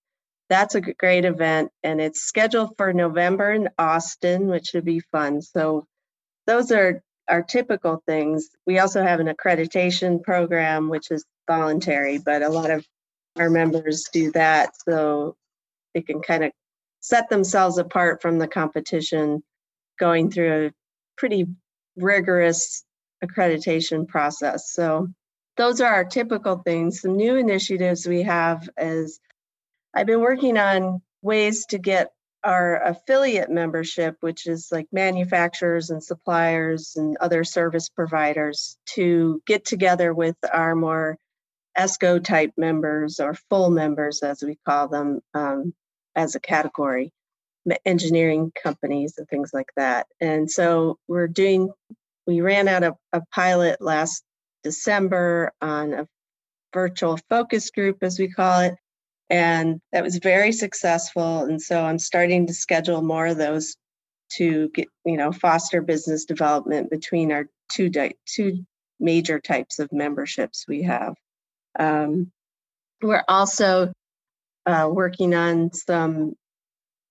that's 0.50 0.76
a 0.76 0.82
great 0.82 1.26
event. 1.26 1.72
And 1.82 2.00
it's 2.00 2.22
scheduled 2.22 2.78
for 2.78 2.94
november 2.94 3.52
in 3.52 3.70
austin 3.80 4.48
which 4.48 4.68
should 4.68 4.86
be 4.86 5.00
fun. 5.00 5.42
So 5.42 5.88
those 6.46 6.72
are 6.72 7.02
our 7.28 7.42
typical 7.42 8.04
things. 8.06 8.50
We 8.68 8.80
also 8.80 9.02
have 9.02 9.20
an 9.20 9.28
accreditation 9.28 10.22
program 10.22 10.90
which 10.90 11.10
is 11.10 11.26
voluntary 11.48 12.20
but 12.20 12.44
a 12.44 12.50
lot 12.50 12.70
of 12.70 12.86
our 13.38 13.50
members 13.50 14.06
do 14.12 14.32
that 14.32 14.72
so 14.88 15.36
they 15.94 16.02
can 16.02 16.22
kind 16.22 16.44
of 16.44 16.52
set 17.00 17.30
themselves 17.30 17.78
apart 17.78 18.22
from 18.22 18.40
the 18.40 18.48
competition 18.48 19.44
going 20.00 20.32
through 20.32 20.68
a 20.68 20.72
pretty 21.18 21.46
rigorous 21.96 22.84
accreditation 23.24 24.08
process. 24.08 24.72
So 24.72 25.10
those 25.58 25.82
are 25.82 25.94
our 25.94 26.06
typical 26.06 26.58
things. 26.58 27.02
Some 27.02 27.16
new 27.16 27.36
initiatives 27.36 28.08
we 28.08 28.24
have 28.24 28.68
is 28.78 29.20
I've 29.94 30.08
been 30.08 30.22
working 30.22 30.58
on 30.58 31.02
ways 31.22 31.66
to 31.68 31.78
get 31.78 32.12
our 32.44 32.82
affiliate 32.84 33.50
membership, 33.50 34.18
which 34.20 34.48
is 34.48 34.70
like 34.72 34.88
manufacturers 34.92 35.90
and 35.90 36.04
suppliers 36.04 36.96
and 36.98 37.16
other 37.18 37.44
service 37.44 37.90
providers, 37.90 38.78
to 38.86 39.42
get 39.46 39.64
together 39.64 40.14
with 40.14 40.36
our 40.52 40.76
more 40.76 41.18
ESCO 41.78 42.24
type 42.24 42.52
members 42.58 43.20
or 43.20 43.34
full 43.50 43.70
members, 43.70 44.22
as 44.24 44.44
we 44.44 44.58
call 44.68 44.88
them, 44.88 45.22
um, 45.34 45.74
as 46.16 46.36
a 46.36 46.40
category, 46.40 47.12
engineering 47.86 48.52
companies 48.62 49.16
and 49.18 49.28
things 49.28 49.52
like 49.54 49.70
that. 49.76 50.08
And 50.20 50.50
so 50.50 50.98
we're 51.08 51.28
doing, 51.28 51.72
we 52.28 52.42
ran 52.42 52.68
out 52.68 52.84
of 52.84 52.96
a 53.12 53.22
pilot 53.34 53.82
last 53.82 54.24
December 54.64 55.52
on 55.62 55.94
a 55.94 56.08
virtual 56.74 57.20
focus 57.30 57.70
group, 57.70 57.98
as 58.02 58.20
we 58.20 58.28
call 58.28 58.62
it, 58.62 58.76
and 59.30 59.82
that 59.92 60.04
was 60.04 60.18
very 60.18 60.52
successful 60.52 61.44
and 61.44 61.62
so 61.62 61.84
i'm 61.84 62.00
starting 62.00 62.46
to 62.48 62.54
schedule 62.54 63.02
more 63.02 63.28
of 63.28 63.38
those 63.38 63.76
to 64.30 64.70
get 64.70 64.88
you 65.06 65.18
know 65.18 65.32
foster 65.32 65.82
business 65.82 66.26
development 66.26 66.90
between 66.90 67.32
our 67.32 67.48
two 67.72 67.90
di- 67.90 68.16
two 68.26 68.64
major 69.00 69.40
types 69.40 69.80
of 69.80 69.92
memberships 69.92 70.66
we 70.68 70.84
have 70.84 71.16
um, 71.80 72.32
we're 73.02 73.24
also 73.28 73.92
uh, 74.66 74.90
working 74.92 75.34
on 75.34 75.74
some 75.74 76.34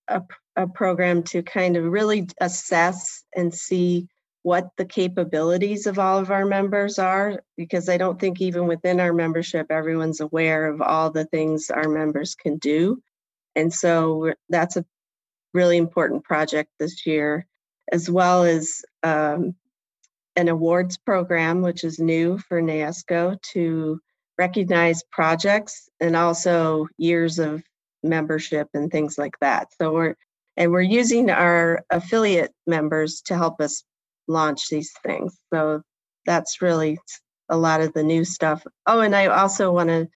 a 0.07 0.21
a 0.55 0.67
program 0.67 1.23
to 1.23 1.41
kind 1.41 1.77
of 1.77 1.83
really 1.83 2.27
assess 2.39 3.23
and 3.35 3.53
see 3.53 4.07
what 4.43 4.69
the 4.77 4.85
capabilities 4.85 5.87
of 5.87 5.97
all 5.97 6.19
of 6.19 6.29
our 6.29 6.45
members 6.45 6.99
are 6.99 7.41
because 7.55 7.87
I 7.87 7.97
don't 7.97 8.19
think 8.19 8.41
even 8.41 8.67
within 8.67 8.99
our 8.99 9.13
membership 9.13 9.67
everyone's 9.69 10.19
aware 10.19 10.67
of 10.67 10.81
all 10.81 11.09
the 11.09 11.25
things 11.25 11.69
our 11.69 11.87
members 11.87 12.35
can 12.35 12.57
do. 12.57 13.01
And 13.55 13.73
so 13.73 14.33
that's 14.49 14.75
a 14.75 14.85
really 15.53 15.77
important 15.77 16.23
project 16.23 16.69
this 16.77 17.05
year, 17.05 17.47
as 17.91 18.09
well 18.09 18.43
as 18.43 18.81
um, 19.01 19.55
an 20.35 20.49
awards 20.49 20.97
program, 20.97 21.61
which 21.61 21.83
is 21.83 21.99
new 21.99 22.37
for 22.37 22.61
NAESCO 22.61 23.41
to 23.53 23.99
recognize 24.37 25.03
projects 25.11 25.89
and 25.99 26.15
also 26.15 26.87
years 26.97 27.39
of 27.39 27.63
membership 28.03 28.67
and 28.73 28.91
things 28.91 29.17
like 29.17 29.37
that. 29.39 29.67
So 29.79 29.93
we're 29.93 30.15
and 30.55 30.71
we're 30.71 30.81
using 30.81 31.31
our 31.31 31.83
affiliate 31.89 32.53
members 32.67 33.21
to 33.25 33.35
help 33.35 33.59
us 33.59 33.83
launch 34.27 34.69
these 34.69 34.91
things. 35.03 35.35
So 35.51 35.81
that's 36.25 36.61
really 36.61 36.99
a 37.49 37.57
lot 37.57 37.81
of 37.81 37.93
the 37.93 38.03
new 38.03 38.23
stuff. 38.23 38.65
Oh, 38.85 38.99
and 38.99 39.15
I 39.15 39.27
also 39.27 39.71
want 39.71 39.89
to 39.89 40.07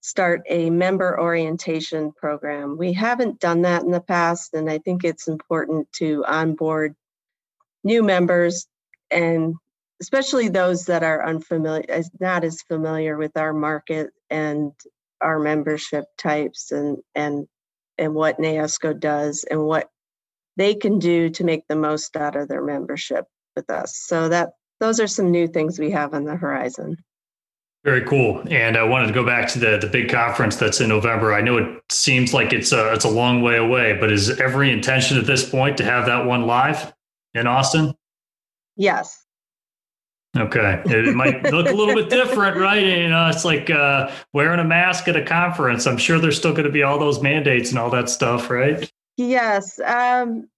start 0.00 0.42
a 0.48 0.68
member 0.68 1.18
orientation 1.18 2.12
program. 2.12 2.76
We 2.76 2.92
haven't 2.92 3.40
done 3.40 3.62
that 3.62 3.84
in 3.84 3.90
the 3.90 4.00
past, 4.00 4.52
and 4.52 4.68
I 4.68 4.78
think 4.78 5.04
it's 5.04 5.28
important 5.28 5.90
to 5.94 6.24
onboard 6.26 6.94
new 7.84 8.02
members 8.02 8.66
and 9.10 9.54
especially 10.00 10.48
those 10.48 10.86
that 10.86 11.02
are 11.02 11.26
unfamiliar, 11.26 12.02
not 12.20 12.44
as 12.44 12.62
familiar 12.62 13.16
with 13.16 13.36
our 13.36 13.52
market 13.52 14.10
and 14.30 14.72
our 15.20 15.38
membership 15.38 16.04
types 16.18 16.70
and 16.72 16.98
and 17.14 17.46
and 17.96 18.14
what 18.14 18.38
NAESCO 18.38 18.98
does 18.98 19.44
and 19.50 19.64
what 19.64 19.88
they 20.56 20.74
can 20.74 20.98
do 20.98 21.30
to 21.30 21.44
make 21.44 21.66
the 21.68 21.76
most 21.76 22.16
out 22.16 22.36
of 22.36 22.48
their 22.48 22.62
membership 22.62 23.24
with 23.56 23.70
us. 23.70 23.96
So 23.96 24.28
that 24.28 24.50
those 24.80 25.00
are 25.00 25.06
some 25.06 25.30
new 25.30 25.46
things 25.46 25.78
we 25.78 25.90
have 25.92 26.14
on 26.14 26.24
the 26.24 26.36
horizon. 26.36 26.96
Very 27.84 28.02
cool. 28.02 28.42
And 28.50 28.76
I 28.78 28.82
wanted 28.82 29.08
to 29.08 29.12
go 29.12 29.24
back 29.24 29.48
to 29.50 29.58
the 29.58 29.78
the 29.78 29.86
big 29.86 30.10
conference 30.10 30.56
that's 30.56 30.80
in 30.80 30.88
November. 30.88 31.34
I 31.34 31.42
know 31.42 31.58
it 31.58 31.82
seems 31.90 32.34
like 32.34 32.52
it's 32.52 32.72
a 32.72 32.92
it's 32.92 33.04
a 33.04 33.10
long 33.10 33.42
way 33.42 33.56
away, 33.56 33.96
but 33.98 34.10
is 34.10 34.40
every 34.40 34.70
intention 34.70 35.18
at 35.18 35.26
this 35.26 35.48
point 35.48 35.76
to 35.78 35.84
have 35.84 36.06
that 36.06 36.24
one 36.26 36.46
live 36.46 36.92
in 37.34 37.46
Austin? 37.46 37.94
Yes. 38.76 39.23
Okay. 40.36 40.82
It 40.86 41.14
might 41.14 41.44
look 41.52 41.68
a 41.68 41.72
little 41.72 41.94
bit 41.94 42.10
different, 42.10 42.56
right? 42.56 42.82
You 42.82 43.08
know, 43.08 43.28
it's 43.28 43.44
like 43.44 43.70
uh, 43.70 44.10
wearing 44.32 44.58
a 44.58 44.64
mask 44.64 45.06
at 45.06 45.16
a 45.16 45.24
conference. 45.24 45.86
I'm 45.86 45.96
sure 45.96 46.18
there's 46.18 46.36
still 46.36 46.52
going 46.52 46.64
to 46.64 46.72
be 46.72 46.82
all 46.82 46.98
those 46.98 47.22
mandates 47.22 47.70
and 47.70 47.78
all 47.78 47.90
that 47.90 48.08
stuff, 48.08 48.50
right? 48.50 48.90
Yes. 49.16 49.78
Um, 49.78 50.48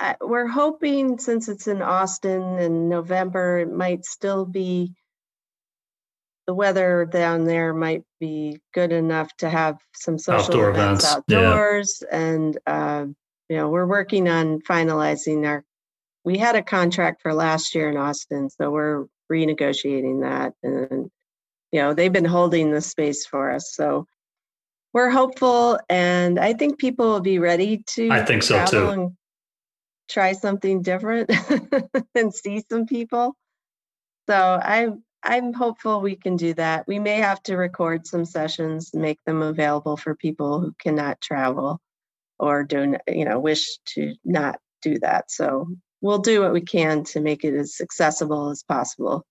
I, 0.00 0.16
we're 0.20 0.48
hoping 0.48 1.18
since 1.18 1.48
it's 1.48 1.68
in 1.68 1.80
Austin 1.80 2.58
in 2.58 2.88
November, 2.88 3.58
it 3.58 3.70
might 3.70 4.04
still 4.04 4.44
be 4.44 4.94
the 6.46 6.54
weather 6.54 7.04
down 7.04 7.44
there 7.44 7.72
might 7.72 8.02
be 8.18 8.58
good 8.74 8.90
enough 8.90 9.28
to 9.36 9.48
have 9.48 9.76
some 9.94 10.18
social 10.18 10.46
Outdoor 10.46 10.70
events, 10.70 11.04
events, 11.04 11.24
yeah. 11.28 11.38
outdoors. 11.38 12.02
And, 12.10 12.58
uh, 12.66 13.06
you 13.48 13.56
know, 13.56 13.68
we're 13.68 13.86
working 13.86 14.28
on 14.28 14.60
finalizing 14.62 15.46
our, 15.46 15.64
we 16.24 16.38
had 16.38 16.56
a 16.56 16.62
contract 16.62 17.22
for 17.22 17.32
last 17.32 17.74
year 17.74 17.88
in 17.88 17.96
Austin, 17.96 18.50
so 18.50 18.70
we're 18.70 19.06
renegotiating 19.30 20.22
that. 20.22 20.54
And, 20.62 21.10
you 21.72 21.80
know, 21.80 21.94
they've 21.94 22.12
been 22.12 22.24
holding 22.24 22.70
the 22.70 22.80
space 22.80 23.26
for 23.26 23.50
us. 23.50 23.74
So 23.74 24.06
we're 24.92 25.10
hopeful. 25.10 25.78
And 25.88 26.38
I 26.38 26.52
think 26.52 26.78
people 26.78 27.06
will 27.06 27.20
be 27.20 27.38
ready 27.38 27.84
to 27.94 28.10
I 28.10 28.24
think 28.24 28.42
so 28.42 28.64
too. 28.66 28.88
and 28.88 29.10
try 30.08 30.32
something 30.32 30.82
different 30.82 31.30
and 32.14 32.34
see 32.34 32.64
some 32.70 32.86
people. 32.86 33.36
So 34.28 34.60
I'm 34.62 35.04
I'm 35.22 35.52
hopeful 35.52 36.00
we 36.00 36.16
can 36.16 36.36
do 36.36 36.54
that. 36.54 36.86
We 36.88 36.98
may 36.98 37.16
have 37.16 37.42
to 37.44 37.56
record 37.56 38.06
some 38.06 38.24
sessions, 38.24 38.94
make 38.94 39.18
them 39.26 39.42
available 39.42 39.98
for 39.98 40.14
people 40.14 40.60
who 40.60 40.74
cannot 40.78 41.20
travel 41.20 41.80
or 42.38 42.64
do 42.64 42.96
you 43.06 43.24
know 43.24 43.38
wish 43.38 43.66
to 43.94 44.14
not 44.24 44.58
do 44.82 44.98
that. 45.00 45.30
So 45.30 45.68
we'll 46.00 46.18
do 46.18 46.40
what 46.40 46.52
we 46.52 46.60
can 46.60 47.04
to 47.04 47.20
make 47.20 47.44
it 47.44 47.54
as 47.54 47.76
accessible 47.80 48.50
as 48.50 48.62
possible. 48.62 49.24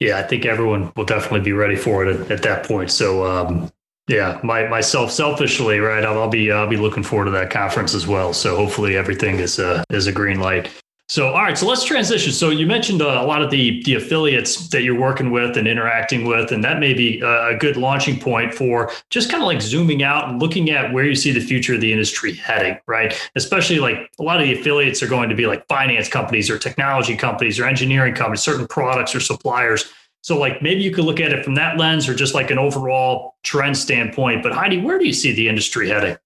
Yeah, 0.00 0.18
I 0.18 0.22
think 0.22 0.44
everyone 0.44 0.92
will 0.96 1.04
definitely 1.04 1.40
be 1.40 1.52
ready 1.52 1.76
for 1.76 2.04
it 2.04 2.20
at, 2.20 2.30
at 2.30 2.42
that 2.42 2.66
point. 2.66 2.90
So, 2.90 3.24
um, 3.24 3.70
yeah, 4.08 4.38
my 4.42 4.66
myself 4.68 5.10
selfishly, 5.10 5.78
right? 5.78 6.04
I'll, 6.04 6.20
I'll 6.20 6.28
be 6.28 6.52
I'll 6.52 6.68
be 6.68 6.76
looking 6.76 7.02
forward 7.02 7.26
to 7.26 7.30
that 7.32 7.50
conference 7.50 7.94
as 7.94 8.06
well. 8.06 8.32
So 8.32 8.56
hopefully 8.56 8.96
everything 8.96 9.36
is 9.36 9.58
a 9.58 9.82
is 9.90 10.06
a 10.06 10.12
green 10.12 10.40
light. 10.40 10.70
So, 11.06 11.28
all 11.28 11.42
right, 11.42 11.56
so 11.56 11.68
let's 11.68 11.84
transition. 11.84 12.32
So, 12.32 12.48
you 12.48 12.66
mentioned 12.66 13.02
uh, 13.02 13.20
a 13.20 13.26
lot 13.26 13.42
of 13.42 13.50
the 13.50 13.82
the 13.82 13.94
affiliates 13.94 14.68
that 14.68 14.82
you're 14.82 14.98
working 14.98 15.30
with 15.30 15.58
and 15.58 15.68
interacting 15.68 16.24
with, 16.24 16.50
and 16.50 16.64
that 16.64 16.80
may 16.80 16.94
be 16.94 17.20
a 17.20 17.56
good 17.58 17.76
launching 17.76 18.18
point 18.18 18.54
for 18.54 18.90
just 19.10 19.30
kind 19.30 19.42
of 19.42 19.46
like 19.46 19.60
zooming 19.60 20.02
out 20.02 20.30
and 20.30 20.40
looking 20.40 20.70
at 20.70 20.94
where 20.94 21.04
you 21.04 21.14
see 21.14 21.30
the 21.30 21.40
future 21.40 21.74
of 21.74 21.82
the 21.82 21.92
industry 21.92 22.32
heading, 22.32 22.78
right? 22.86 23.14
Especially 23.36 23.78
like 23.78 24.10
a 24.18 24.22
lot 24.22 24.40
of 24.40 24.46
the 24.46 24.58
affiliates 24.58 25.02
are 25.02 25.06
going 25.06 25.28
to 25.28 25.34
be 25.34 25.46
like 25.46 25.66
finance 25.68 26.08
companies 26.08 26.48
or 26.48 26.58
technology 26.58 27.14
companies 27.14 27.60
or 27.60 27.66
engineering 27.66 28.14
companies, 28.14 28.42
certain 28.42 28.66
products 28.66 29.14
or 29.14 29.20
suppliers. 29.20 29.92
So, 30.22 30.38
like 30.38 30.62
maybe 30.62 30.80
you 30.80 30.90
could 30.90 31.04
look 31.04 31.20
at 31.20 31.32
it 31.32 31.44
from 31.44 31.54
that 31.56 31.76
lens 31.76 32.08
or 32.08 32.14
just 32.14 32.32
like 32.32 32.50
an 32.50 32.58
overall 32.58 33.36
trend 33.42 33.76
standpoint. 33.76 34.42
But 34.42 34.52
Heidi, 34.52 34.80
where 34.80 34.98
do 34.98 35.06
you 35.06 35.12
see 35.12 35.32
the 35.32 35.50
industry 35.50 35.90
heading? 35.90 36.16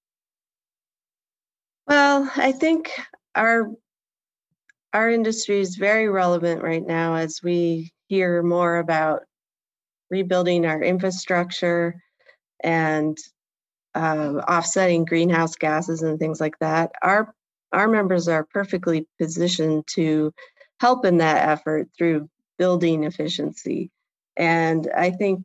Well, 1.89 2.31
I 2.37 2.53
think 2.53 2.93
our 3.35 3.73
our 4.93 5.11
industry 5.11 5.61
is 5.61 5.77
very 5.77 6.09
relevant 6.09 6.63
right 6.63 6.85
now 6.85 7.15
as 7.15 7.41
we 7.43 7.93
hear 8.09 8.43
more 8.43 8.79
about 8.79 9.23
rebuilding 10.11 10.65
our 10.65 10.83
infrastructure 10.83 12.03
and 12.63 13.19
uh, 13.95 14.35
offsetting 14.49 15.05
greenhouse 15.05 15.57
gases 15.57 16.03
and 16.03 16.19
things 16.19 16.41
like 16.41 16.59
that. 16.61 16.93
Our 17.03 17.35
our 17.73 17.89
members 17.89 18.29
are 18.29 18.45
perfectly 18.45 19.07
positioned 19.21 19.87
to 19.89 20.33
help 20.81 21.05
in 21.05 21.19
that 21.19 21.49
effort 21.49 21.89
through 21.97 22.29
building 22.57 23.05
efficiency. 23.05 23.91
And 24.37 24.89
I 24.97 25.11
think, 25.11 25.45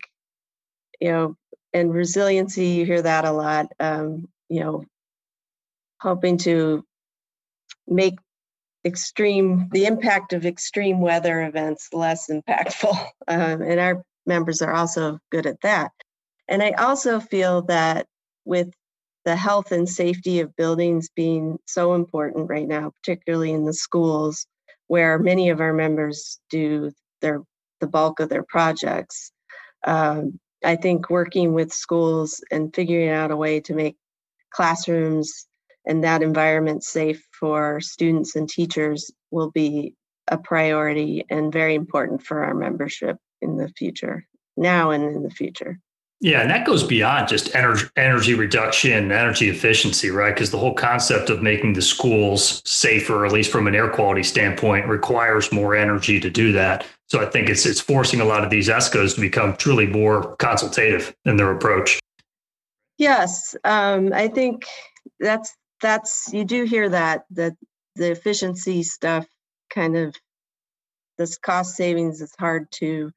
you 1.01 1.11
know, 1.11 1.37
and 1.73 1.93
resiliency, 1.93 2.67
you 2.67 2.85
hear 2.85 3.01
that 3.01 3.25
a 3.25 3.31
lot. 3.31 3.67
Um, 3.79 4.29
you 4.47 4.61
know, 4.61 4.85
hoping 5.99 6.37
to 6.37 6.85
make 7.87 8.15
extreme 8.85 9.69
the 9.71 9.85
impact 9.85 10.33
of 10.33 10.45
extreme 10.45 10.99
weather 10.99 11.43
events 11.43 11.89
less 11.93 12.29
impactful 12.29 12.95
um, 13.27 13.61
and 13.61 13.79
our 13.79 14.03
members 14.25 14.61
are 14.61 14.73
also 14.73 15.19
good 15.31 15.45
at 15.45 15.61
that. 15.61 15.91
And 16.47 16.61
i 16.61 16.71
also 16.71 17.19
feel 17.19 17.63
that 17.63 18.07
with 18.45 18.69
the 19.25 19.35
health 19.35 19.71
and 19.71 19.87
safety 19.87 20.41
of 20.41 20.55
buildings 20.55 21.09
being 21.15 21.57
so 21.65 21.93
important 21.93 22.49
right 22.49 22.67
now 22.67 22.91
particularly 23.01 23.51
in 23.51 23.65
the 23.65 23.73
schools 23.73 24.45
where 24.87 25.17
many 25.17 25.49
of 25.49 25.61
our 25.61 25.73
members 25.73 26.39
do 26.49 26.91
their 27.21 27.41
the 27.79 27.87
bulk 27.87 28.19
of 28.19 28.29
their 28.29 28.43
projects 28.43 29.31
um, 29.85 30.39
i 30.65 30.75
think 30.75 31.09
working 31.09 31.53
with 31.53 31.71
schools 31.71 32.43
and 32.51 32.75
figuring 32.75 33.09
out 33.09 33.31
a 33.31 33.37
way 33.37 33.59
to 33.61 33.73
make 33.73 33.95
classrooms 34.51 35.47
and 35.85 36.03
that 36.03 36.23
environment 36.23 36.83
safe 36.83 37.25
for 37.31 37.81
students 37.81 38.35
and 38.35 38.49
teachers 38.49 39.11
will 39.31 39.51
be 39.51 39.95
a 40.29 40.37
priority 40.37 41.25
and 41.29 41.51
very 41.51 41.75
important 41.75 42.23
for 42.23 42.43
our 42.43 42.53
membership 42.53 43.17
in 43.41 43.57
the 43.57 43.67
future, 43.77 44.25
now 44.55 44.91
and 44.91 45.03
in 45.03 45.23
the 45.23 45.29
future. 45.29 45.79
Yeah, 46.23 46.39
and 46.39 46.49
that 46.51 46.65
goes 46.65 46.83
beyond 46.83 47.27
just 47.27 47.53
energy, 47.53 47.85
energy 47.97 48.33
reduction, 48.33 49.11
energy 49.11 49.49
efficiency, 49.49 50.09
right? 50.09 50.33
Because 50.33 50.51
the 50.51 50.57
whole 50.57 50.73
concept 50.73 51.29
of 51.29 51.41
making 51.41 51.73
the 51.73 51.81
schools 51.81 52.61
safer, 52.63 53.25
at 53.25 53.33
least 53.33 53.51
from 53.51 53.67
an 53.67 53.75
air 53.75 53.89
quality 53.89 54.23
standpoint, 54.23 54.87
requires 54.87 55.51
more 55.51 55.75
energy 55.75 56.21
to 56.21 56.29
do 56.29 56.53
that. 56.53 56.85
So 57.07 57.19
I 57.19 57.25
think 57.25 57.49
it's 57.49 57.65
it's 57.65 57.81
forcing 57.81 58.21
a 58.21 58.25
lot 58.25 58.45
of 58.45 58.49
these 58.49 58.69
ESCOs 58.69 59.15
to 59.15 59.21
become 59.21 59.57
truly 59.57 59.85
more 59.85 60.37
consultative 60.37 61.13
in 61.25 61.35
their 61.35 61.51
approach. 61.51 61.99
Yes, 62.97 63.53
um, 63.65 64.13
I 64.13 64.29
think 64.29 64.65
that's 65.19 65.53
that's 65.83 66.33
you 66.33 66.45
do 66.45 66.63
hear 66.63 66.89
that 66.89 67.25
that 67.31 67.53
the 67.95 68.09
efficiency 68.09 68.81
stuff 68.81 69.27
kind 69.69 69.95
of 69.95 70.15
this 71.19 71.37
cost 71.37 71.75
savings 71.75 72.21
is 72.21 72.33
hard 72.39 72.71
to 72.71 73.11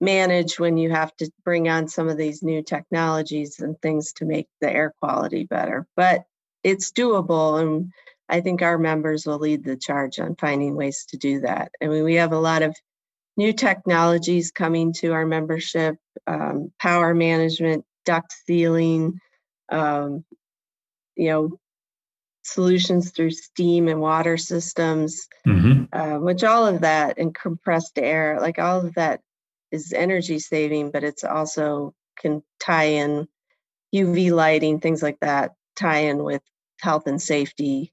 manage 0.00 0.60
when 0.60 0.76
you 0.76 0.90
have 0.90 1.14
to 1.16 1.30
bring 1.44 1.68
on 1.68 1.88
some 1.88 2.08
of 2.08 2.16
these 2.16 2.42
new 2.42 2.62
technologies 2.62 3.58
and 3.58 3.80
things 3.80 4.12
to 4.12 4.24
make 4.24 4.46
the 4.60 4.70
air 4.70 4.94
quality 5.00 5.44
better. 5.44 5.86
But 5.96 6.24
it's 6.62 6.92
doable 6.92 7.60
and 7.60 7.90
i 8.28 8.38
think 8.42 8.60
our 8.60 8.76
members 8.76 9.24
will 9.24 9.38
lead 9.38 9.64
the 9.64 9.76
charge 9.76 10.18
on 10.18 10.36
finding 10.36 10.76
ways 10.76 11.06
to 11.08 11.16
do 11.16 11.40
that. 11.40 11.72
I 11.82 11.86
mean 11.88 12.04
we 12.04 12.16
have 12.16 12.32
a 12.32 12.38
lot 12.38 12.62
of 12.62 12.76
new 13.38 13.52
technologies 13.52 14.50
coming 14.50 14.92
to 14.92 15.12
our 15.12 15.24
membership 15.24 15.96
um, 16.26 16.70
power 16.78 17.14
management 17.14 17.84
duct 18.04 18.30
sealing 18.46 19.18
um, 19.72 20.22
you 21.16 21.30
know 21.30 21.58
solutions 22.42 23.10
through 23.10 23.30
steam 23.30 23.88
and 23.88 24.00
water 24.00 24.36
systems, 24.36 25.28
mm-hmm. 25.46 25.84
uh, 25.92 26.18
which 26.18 26.44
all 26.44 26.66
of 26.66 26.80
that 26.80 27.18
and 27.18 27.34
compressed 27.34 27.98
air, 27.98 28.38
like 28.40 28.58
all 28.58 28.84
of 28.84 28.94
that 28.94 29.20
is 29.70 29.92
energy 29.92 30.38
saving, 30.38 30.90
but 30.90 31.04
it's 31.04 31.24
also 31.24 31.94
can 32.18 32.42
tie 32.58 32.84
in 32.84 33.26
UV 33.94 34.30
lighting, 34.32 34.80
things 34.80 35.02
like 35.02 35.18
that, 35.20 35.52
tie 35.76 36.00
in 36.00 36.22
with 36.22 36.42
health 36.80 37.06
and 37.06 37.20
safety 37.20 37.92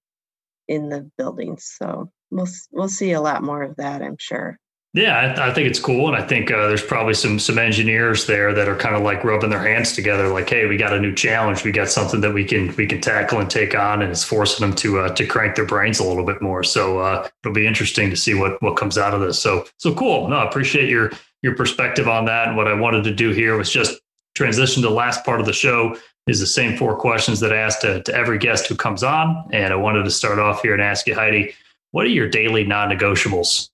in 0.68 0.90
the 0.90 1.10
buildings. 1.18 1.72
So 1.78 2.12
we'll 2.32 2.48
we'll 2.72 2.90
see 2.90 3.12
a 3.12 3.22
lot 3.22 3.44
more 3.44 3.64
of 3.64 3.78
that, 3.78 4.02
I'm 4.02 4.18
sure. 4.20 4.60
Yeah, 4.94 5.36
I, 5.38 5.50
I, 5.50 5.54
think 5.54 5.68
it's 5.68 5.80
cool, 5.80 6.08
and 6.08 6.16
I 6.16 6.26
think 6.26 6.50
uh, 6.50 6.68
there's 6.68 6.84
probably 6.84 7.14
some 7.14 7.40
some 7.40 7.60
engineers 7.60 8.26
there 8.26 8.54
that 8.54 8.70
are 8.70 8.76
kind 8.76 8.96
of 8.96 9.04
like 9.04 9.24
rubbing 9.24 9.50
their 9.50 9.62
hands 9.62 9.94
together, 9.94 10.30
like, 10.30 10.50
"Hey, 10.50 10.66
we 10.66 10.78
got 10.78 10.94
a 10.94 11.00
new 11.00 11.14
challenge. 11.14 11.64
We 11.64 11.72
got 11.72 11.90
something 11.90 12.22
that 12.22 12.34
we 12.34 12.46
can 12.46 12.74
we 12.78 12.88
can 12.88 13.02
tackle 13.02 13.40
and 13.40 13.50
take 13.50 13.76
on," 13.76 14.02
and 14.02 14.10
it's 14.10 14.24
forcing 14.24 14.66
them 14.66 14.76
to 14.78 15.00
uh, 15.02 15.10
to 15.10 15.28
crank 15.28 15.56
their 15.56 15.66
brains 15.66 16.00
a 16.00 16.04
little 16.04 16.24
bit 16.26 16.42
more. 16.42 16.64
So 16.64 17.00
uh, 17.00 17.28
it'll 17.44 17.54
be 17.54 17.68
interesting 17.68 18.10
to 18.10 18.16
see 18.16 18.34
what 18.34 18.62
what 18.64 18.78
comes 18.78 18.98
out 18.98 19.14
of 19.14 19.20
this. 19.22 19.38
So 19.40 19.66
so 19.78 19.94
cool. 19.94 20.30
No, 20.30 20.38
I 20.38 20.48
appreciate 20.48 20.90
your 20.90 21.12
your 21.44 21.54
perspective 21.56 22.08
on 22.08 22.26
that. 22.26 22.48
And 22.48 22.58
what 22.58 22.68
I 22.68 22.74
wanted 22.74 23.04
to 23.04 23.14
do 23.14 23.32
here 23.32 23.58
was 23.58 23.70
just 23.70 24.00
transition 24.36 24.82
to 24.84 24.90
the 24.90 24.96
last 24.96 25.26
part 25.26 25.40
of 25.40 25.46
the 25.46 25.54
show. 25.54 25.98
Is 26.28 26.40
the 26.40 26.48
same 26.48 26.76
four 26.76 26.98
questions 26.98 27.40
that 27.42 27.54
I 27.54 27.58
asked 27.58 27.82
to, 27.82 28.02
to 28.04 28.14
every 28.14 28.38
guest 28.38 28.68
who 28.68 28.76
comes 28.76 29.04
on, 29.04 29.48
and 29.54 29.72
I 29.72 29.78
wanted 29.78 30.04
to 30.04 30.12
start 30.12 30.40
off 30.40 30.62
here 30.62 30.74
and 30.74 30.82
ask 30.82 31.08
you, 31.08 31.16
Heidi, 31.16 31.54
what 31.92 32.06
are 32.06 32.10
your 32.10 32.30
daily 32.30 32.66
non-negotiables? 32.66 33.70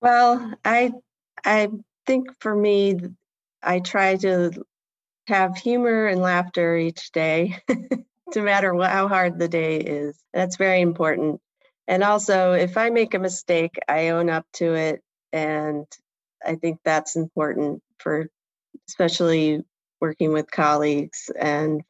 Well, 0.00 0.54
I 0.64 0.92
I 1.44 1.68
think 2.06 2.28
for 2.40 2.54
me, 2.54 2.96
I 3.62 3.80
try 3.80 4.16
to 4.16 4.52
have 5.28 5.56
humor 5.56 6.06
and 6.06 6.20
laughter 6.22 6.76
each 6.76 7.12
day, 7.12 7.58
no 8.36 8.42
matter 8.42 8.74
what, 8.74 8.90
how 8.90 9.08
hard 9.08 9.38
the 9.38 9.48
day 9.48 9.78
is. 9.78 10.18
That's 10.34 10.56
very 10.56 10.80
important. 10.80 11.40
And 11.88 12.04
also, 12.04 12.52
if 12.54 12.76
I 12.78 12.90
make 12.90 13.14
a 13.14 13.18
mistake, 13.20 13.78
I 13.88 14.10
own 14.10 14.30
up 14.30 14.46
to 14.54 14.74
it, 14.74 15.02
and 15.32 15.86
I 16.46 16.56
think 16.56 16.80
that's 16.84 17.16
important 17.16 17.82
for, 17.98 18.28
especially 18.88 19.62
working 20.00 20.32
with 20.32 20.50
colleagues 20.50 21.30
and 21.38 21.82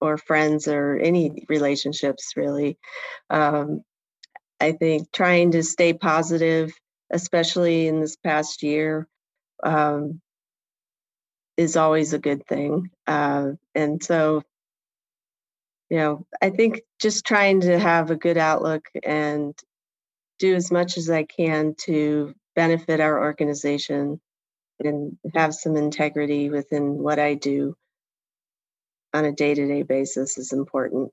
or 0.00 0.18
friends 0.18 0.68
or 0.68 0.96
any 0.96 1.44
relationships 1.48 2.34
really. 2.36 2.78
Um, 3.30 3.82
I 4.60 4.72
think 4.72 5.12
trying 5.12 5.52
to 5.52 5.62
stay 5.62 5.92
positive 5.94 6.72
especially 7.10 7.86
in 7.88 8.00
this 8.00 8.16
past 8.16 8.62
year, 8.62 9.06
um, 9.62 10.20
is 11.56 11.76
always 11.76 12.12
a 12.12 12.18
good 12.18 12.46
thing. 12.46 12.90
Uh, 13.06 13.52
and 13.74 14.02
so, 14.02 14.42
you 15.88 15.98
know, 15.98 16.26
I 16.42 16.50
think 16.50 16.82
just 17.00 17.24
trying 17.24 17.60
to 17.62 17.78
have 17.78 18.10
a 18.10 18.16
good 18.16 18.36
outlook 18.36 18.86
and 19.02 19.54
do 20.38 20.54
as 20.54 20.70
much 20.70 20.98
as 20.98 21.08
I 21.08 21.24
can 21.24 21.74
to 21.78 22.34
benefit 22.54 23.00
our 23.00 23.22
organization 23.22 24.20
and 24.80 25.16
have 25.34 25.54
some 25.54 25.76
integrity 25.76 26.50
within 26.50 26.98
what 26.98 27.18
I 27.18 27.34
do 27.34 27.74
on 29.14 29.24
a 29.24 29.32
day-to-day 29.32 29.82
basis 29.82 30.36
is 30.36 30.52
important. 30.52 31.10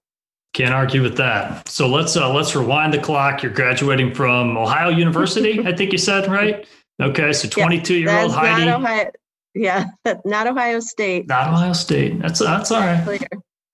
Can't 0.53 0.73
argue 0.73 1.01
with 1.01 1.17
that. 1.17 1.67
So 1.67 1.87
let's 1.87 2.15
uh, 2.15 2.31
let's 2.31 2.55
rewind 2.55 2.93
the 2.93 2.99
clock. 2.99 3.41
You're 3.41 3.51
graduating 3.51 4.13
from 4.13 4.55
Ohio 4.55 4.89
University, 4.89 5.59
I 5.65 5.75
think 5.75 5.91
you 5.91 5.97
said, 5.97 6.31
right? 6.31 6.67
Okay, 7.01 7.33
so 7.33 7.49
22 7.49 7.95
year 7.95 8.19
old 8.19 8.31
Heidi. 8.31 8.65
Not 8.65 8.81
Ohio, 8.81 9.11
yeah, 9.55 9.85
not 10.25 10.47
Ohio 10.47 10.79
State. 10.79 11.27
Not 11.27 11.49
Ohio 11.49 11.73
State. 11.73 12.21
That's 12.21 12.39
that's 12.39 12.71
all 12.71 12.81
right. 12.81 13.03
Clear. 13.03 13.19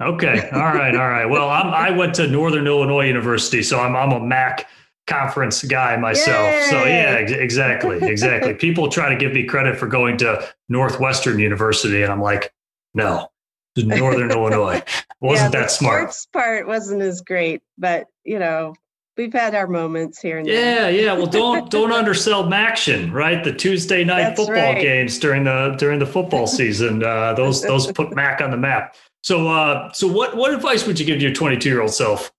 Okay, 0.01 0.49
all 0.53 0.61
right, 0.61 0.95
all 0.95 1.09
right. 1.09 1.25
Well, 1.25 1.49
I'm, 1.49 1.67
I 1.67 1.91
went 1.91 2.15
to 2.15 2.27
Northern 2.27 2.65
Illinois 2.65 3.07
University, 3.07 3.61
so 3.61 3.79
I'm 3.81 3.95
I'm 3.97 4.13
a 4.13 4.19
MAC 4.21 4.65
conference 5.07 5.63
guy 5.65 5.97
myself. 5.97 6.45
Yay! 6.45 6.67
So 6.69 6.77
yeah, 6.85 7.17
ex- 7.19 7.31
exactly, 7.33 7.97
exactly. 8.01 8.53
People 8.55 8.87
try 8.87 9.09
to 9.09 9.17
give 9.17 9.33
me 9.33 9.43
credit 9.43 9.77
for 9.77 9.87
going 9.87 10.15
to 10.19 10.47
Northwestern 10.69 11.39
University, 11.39 12.03
and 12.03 12.11
I'm 12.13 12.21
like, 12.21 12.53
no, 12.93 13.29
Northern 13.77 14.31
Illinois. 14.31 14.83
Wasn't 15.21 15.53
yeah, 15.53 15.61
that 15.61 15.71
smart? 15.71 16.07
The 16.07 16.13
sports 16.13 16.27
part 16.31 16.67
wasn't 16.67 17.01
as 17.01 17.19
great, 17.19 17.61
but 17.77 18.07
you 18.23 18.39
know, 18.39 18.73
we've 19.17 19.33
had 19.33 19.53
our 19.53 19.67
moments 19.67 20.21
here 20.21 20.37
and 20.37 20.47
yeah, 20.47 20.53
there. 20.53 20.91
Yeah, 20.91 21.13
Well, 21.13 21.25
don't 21.27 21.69
don't 21.71 21.91
undersell 21.91 22.45
MACtion, 22.45 23.11
right? 23.11 23.43
The 23.43 23.51
Tuesday 23.51 24.05
night 24.05 24.21
That's 24.21 24.39
football 24.39 24.73
right. 24.73 24.81
games 24.81 25.19
during 25.19 25.43
the 25.43 25.75
during 25.77 25.99
the 25.99 26.05
football 26.05 26.47
season. 26.59 27.03
Uh, 27.03 27.33
those 27.33 27.61
those 27.61 27.91
put 27.91 28.15
MAC 28.15 28.39
on 28.41 28.51
the 28.51 28.57
map. 28.57 28.95
So 29.21 29.49
uh, 29.49 29.91
so 29.91 30.07
what 30.07 30.37
what 30.37 30.53
advice 30.53 30.87
would 30.87 30.99
you 30.99 31.05
give 31.05 31.21
your 31.21 31.33
22 31.33 31.67
year 31.67 31.81
old 31.81 31.91
self? 31.91 32.31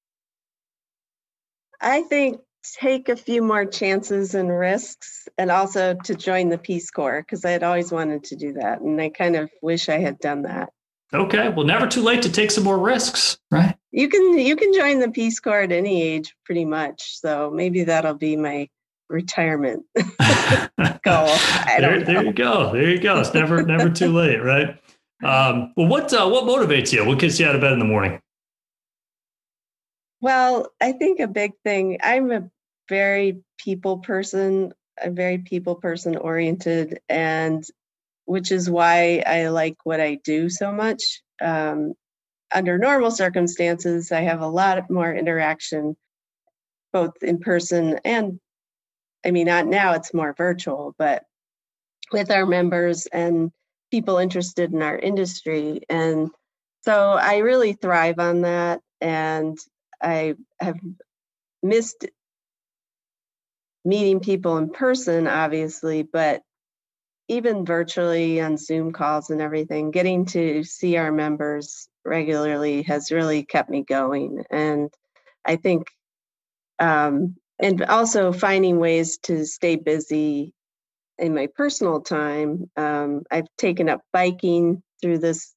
I 1.82 2.02
think 2.02 2.40
take 2.78 3.08
a 3.08 3.16
few 3.16 3.42
more 3.42 3.64
chances 3.64 4.34
and 4.34 4.50
risks 4.50 5.28
and 5.38 5.50
also 5.50 5.96
to 6.04 6.14
join 6.14 6.48
the 6.48 6.58
Peace 6.58 6.90
Corps 6.90 7.22
because 7.22 7.44
I 7.44 7.50
had 7.50 7.62
always 7.62 7.90
wanted 7.90 8.24
to 8.24 8.36
do 8.36 8.54
that. 8.54 8.80
And 8.80 9.00
I 9.00 9.08
kind 9.08 9.36
of 9.36 9.50
wish 9.62 9.88
I 9.88 9.98
had 9.98 10.18
done 10.18 10.42
that. 10.42 10.70
Okay, 11.12 11.48
well, 11.48 11.66
never 11.66 11.88
too 11.88 12.02
late 12.02 12.22
to 12.22 12.30
take 12.30 12.50
some 12.52 12.64
more 12.64 12.78
risks, 12.78 13.38
right? 13.50 13.76
You 13.90 14.08
can 14.08 14.38
you 14.38 14.54
can 14.54 14.72
join 14.72 15.00
the 15.00 15.10
Peace 15.10 15.40
Corps 15.40 15.62
at 15.62 15.72
any 15.72 16.02
age, 16.02 16.36
pretty 16.44 16.64
much. 16.64 17.18
So 17.18 17.50
maybe 17.50 17.84
that'll 17.84 18.14
be 18.14 18.36
my 18.36 18.68
retirement 19.08 19.84
goal. 19.96 20.06
I 20.24 21.76
there, 21.80 22.04
there 22.04 22.24
you 22.24 22.32
go. 22.32 22.72
There 22.72 22.88
you 22.88 23.00
go. 23.00 23.18
It's 23.18 23.34
never 23.34 23.62
never 23.62 23.90
too 23.90 24.12
late, 24.16 24.38
right? 24.38 24.78
Um, 25.24 25.72
well, 25.76 25.88
what 25.88 26.12
uh, 26.12 26.28
what 26.28 26.44
motivates 26.44 26.92
you? 26.92 27.04
What 27.04 27.18
gets 27.18 27.40
you 27.40 27.46
out 27.46 27.56
of 27.56 27.60
bed 27.60 27.72
in 27.72 27.80
the 27.80 27.84
morning? 27.84 28.20
Well, 30.20 30.70
I 30.80 30.92
think 30.92 31.18
a 31.18 31.26
big 31.26 31.52
thing. 31.64 31.98
I'm 32.02 32.30
a 32.30 32.48
very 32.88 33.42
people 33.58 33.98
person. 33.98 34.72
I'm 35.02 35.16
very 35.16 35.38
people 35.38 35.74
person 35.74 36.16
oriented, 36.16 37.00
and 37.08 37.64
which 38.30 38.52
is 38.52 38.70
why 38.70 39.24
I 39.26 39.48
like 39.48 39.78
what 39.82 40.00
I 40.00 40.20
do 40.22 40.48
so 40.48 40.70
much. 40.70 41.20
Um, 41.42 41.94
under 42.54 42.78
normal 42.78 43.10
circumstances, 43.10 44.12
I 44.12 44.20
have 44.20 44.40
a 44.40 44.46
lot 44.46 44.88
more 44.88 45.12
interaction, 45.12 45.96
both 46.92 47.10
in 47.22 47.40
person 47.40 47.98
and, 48.04 48.38
I 49.26 49.32
mean, 49.32 49.48
not 49.48 49.66
now 49.66 49.94
it's 49.94 50.14
more 50.14 50.32
virtual, 50.32 50.94
but 50.96 51.24
with 52.12 52.30
our 52.30 52.46
members 52.46 53.06
and 53.06 53.50
people 53.90 54.18
interested 54.18 54.72
in 54.72 54.80
our 54.80 54.96
industry. 54.96 55.80
And 55.88 56.30
so 56.82 56.94
I 56.94 57.38
really 57.38 57.72
thrive 57.72 58.20
on 58.20 58.42
that. 58.42 58.80
And 59.00 59.58
I 60.00 60.36
have 60.60 60.78
missed 61.64 62.06
meeting 63.84 64.20
people 64.20 64.56
in 64.56 64.70
person, 64.70 65.26
obviously, 65.26 66.04
but 66.04 66.42
even 67.30 67.64
virtually 67.64 68.40
on 68.40 68.56
Zoom 68.56 68.92
calls 68.92 69.30
and 69.30 69.40
everything, 69.40 69.92
getting 69.92 70.26
to 70.26 70.64
see 70.64 70.96
our 70.96 71.12
members 71.12 71.88
regularly 72.04 72.82
has 72.82 73.12
really 73.12 73.44
kept 73.44 73.70
me 73.70 73.84
going. 73.84 74.42
And 74.50 74.92
I 75.44 75.54
think, 75.54 75.86
um, 76.80 77.36
and 77.60 77.84
also 77.84 78.32
finding 78.32 78.80
ways 78.80 79.18
to 79.18 79.46
stay 79.46 79.76
busy 79.76 80.52
in 81.18 81.32
my 81.32 81.46
personal 81.54 82.00
time. 82.00 82.68
Um, 82.76 83.22
I've 83.30 83.46
taken 83.56 83.88
up 83.88 84.00
biking 84.12 84.82
through 85.00 85.18
this 85.18 85.54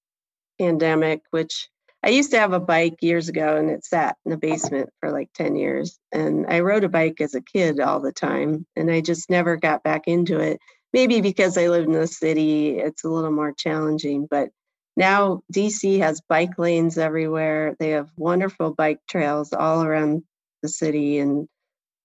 pandemic, 0.59 1.21
which 1.31 1.69
I 2.03 2.09
used 2.09 2.29
to 2.31 2.39
have 2.39 2.53
a 2.53 2.59
bike 2.59 2.97
years 3.01 3.29
ago 3.29 3.57
and 3.57 3.71
it 3.71 3.83
sat 3.83 4.15
in 4.25 4.31
the 4.31 4.37
basement 4.37 4.91
for 4.99 5.11
like 5.11 5.29
10 5.33 5.55
years. 5.55 5.97
And 6.11 6.45
I 6.47 6.59
rode 6.59 6.83
a 6.83 6.89
bike 6.89 7.19
as 7.19 7.33
a 7.33 7.41
kid 7.41 7.79
all 7.79 7.99
the 7.99 8.11
time 8.11 8.67
and 8.75 8.91
I 8.91 9.01
just 9.01 9.31
never 9.31 9.57
got 9.57 9.81
back 9.81 10.03
into 10.05 10.39
it 10.39 10.59
maybe 10.93 11.21
because 11.21 11.57
I 11.57 11.67
live 11.67 11.85
in 11.85 11.91
the 11.91 12.07
city, 12.07 12.79
it's 12.79 13.03
a 13.03 13.09
little 13.09 13.31
more 13.31 13.53
challenging. 13.57 14.27
But 14.29 14.49
now 14.95 15.41
DC 15.51 15.99
has 15.99 16.21
bike 16.21 16.57
lanes 16.57 16.97
everywhere. 16.97 17.75
They 17.79 17.91
have 17.91 18.09
wonderful 18.15 18.73
bike 18.73 18.99
trails 19.09 19.51
all 19.51 19.83
around 19.83 20.23
the 20.61 20.69
city 20.69 21.19
and 21.19 21.47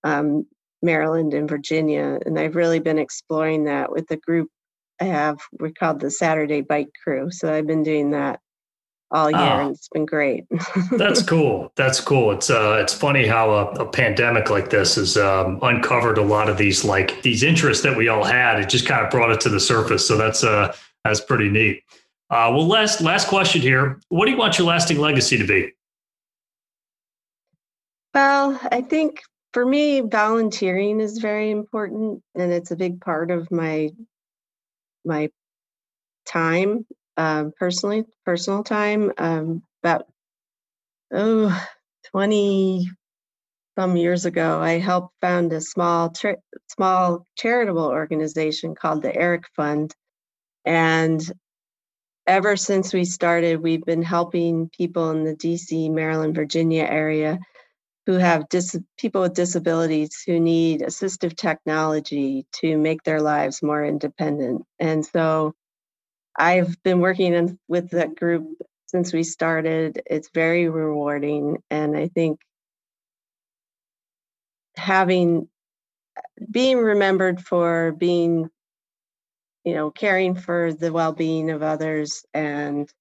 um, 0.03 0.47
Maryland 0.81 1.33
and 1.33 1.47
Virginia. 1.47 2.19
And 2.25 2.39
I've 2.39 2.55
really 2.55 2.79
been 2.79 2.97
exploring 2.97 3.65
that 3.65 3.91
with 3.91 4.09
a 4.11 4.17
group 4.17 4.49
I 4.99 5.05
have. 5.05 5.39
We're 5.51 5.71
called 5.71 5.99
the 5.99 6.11
Saturday 6.11 6.61
Bike 6.61 6.89
Crew. 7.03 7.31
So 7.31 7.53
I've 7.53 7.67
been 7.67 7.83
doing 7.83 8.11
that 8.11 8.39
all 9.11 9.31
year, 9.31 9.39
oh, 9.39 9.59
and 9.59 9.75
it's 9.75 9.89
been 9.89 10.05
great. 10.05 10.45
that's 10.91 11.23
cool. 11.23 11.71
That's 11.75 11.99
cool. 11.99 12.31
It's 12.31 12.49
uh, 12.49 12.77
it's 12.81 12.93
funny 12.93 13.25
how 13.25 13.51
a, 13.51 13.65
a 13.73 13.85
pandemic 13.85 14.49
like 14.49 14.69
this 14.69 14.95
has 14.95 15.17
um, 15.17 15.59
uncovered 15.61 16.17
a 16.17 16.21
lot 16.21 16.49
of 16.49 16.57
these 16.57 16.85
like 16.85 17.21
these 17.23 17.43
interests 17.43 17.83
that 17.83 17.97
we 17.97 18.07
all 18.07 18.23
had. 18.23 18.59
It 18.59 18.69
just 18.69 18.85
kind 18.87 19.03
of 19.03 19.09
brought 19.09 19.31
it 19.31 19.41
to 19.41 19.49
the 19.49 19.59
surface. 19.59 20.07
So 20.07 20.17
that's 20.17 20.43
uh, 20.43 20.75
that's 21.03 21.21
pretty 21.21 21.49
neat. 21.49 21.83
Uh, 22.29 22.53
well, 22.53 22.67
last 22.67 23.01
last 23.01 23.27
question 23.27 23.61
here. 23.61 23.99
What 24.09 24.25
do 24.25 24.31
you 24.31 24.37
want 24.37 24.57
your 24.59 24.67
lasting 24.67 24.99
legacy 24.99 25.37
to 25.37 25.45
be? 25.45 25.73
Well, 28.13 28.59
I 28.71 28.81
think 28.81 29.21
for 29.53 29.65
me, 29.65 30.01
volunteering 30.01 30.99
is 30.99 31.17
very 31.17 31.49
important, 31.49 32.21
and 32.35 32.51
it's 32.51 32.69
a 32.69 32.75
big 32.75 33.01
part 33.01 33.31
of 33.31 33.49
my 33.49 33.89
my 35.03 35.29
time 36.27 36.85
um, 37.19 37.51
personally, 37.59 38.05
personal 38.25 38.63
time. 38.63 39.11
Um, 39.17 39.61
about 39.83 40.05
oh, 41.13 41.67
20 42.11 42.89
some 43.77 43.97
years 43.97 44.25
ago, 44.25 44.59
I 44.61 44.79
helped 44.79 45.13
found 45.19 45.51
a 45.51 45.59
small, 45.59 46.11
tra- 46.11 46.37
small 46.69 47.27
charitable 47.37 47.85
organization 47.85 48.73
called 48.73 49.01
the 49.01 49.13
Eric 49.13 49.43
Fund. 49.53 49.93
And 50.63 51.21
ever 52.25 52.55
since 52.55 52.93
we 52.93 53.03
started, 53.03 53.61
we've 53.61 53.85
been 53.85 54.01
helping 54.01 54.69
people 54.69 55.11
in 55.11 55.25
the 55.25 55.35
DC, 55.35 55.91
Maryland, 55.91 56.35
Virginia 56.35 56.83
area 56.83 57.37
who 58.05 58.13
have 58.13 58.47
dis- 58.47 58.79
people 58.97 59.21
with 59.21 59.33
disabilities 59.33 60.23
who 60.25 60.39
need 60.39 60.81
assistive 60.81 61.35
technology 61.35 62.45
to 62.61 62.77
make 62.77 63.03
their 63.03 63.21
lives 63.21 63.61
more 63.61 63.83
independent. 63.83 64.63
And 64.79 65.05
so 65.05 65.53
I've 66.37 66.81
been 66.83 66.99
working 66.99 67.33
in, 67.33 67.59
with 67.67 67.91
that 67.91 68.15
group 68.15 68.47
since 68.87 69.13
we 69.13 69.23
started. 69.23 70.01
It's 70.05 70.29
very 70.33 70.69
rewarding. 70.69 71.61
And 71.69 71.95
I 71.95 72.07
think 72.07 72.39
having, 74.75 75.49
being 76.49 76.77
remembered 76.77 77.41
for 77.41 77.91
being, 77.91 78.49
you 79.63 79.73
know, 79.73 79.91
caring 79.91 80.35
for 80.35 80.73
the 80.73 80.91
well 80.91 81.11
being 81.11 81.51
of 81.51 81.61
others 81.61 82.25
and 82.33 82.91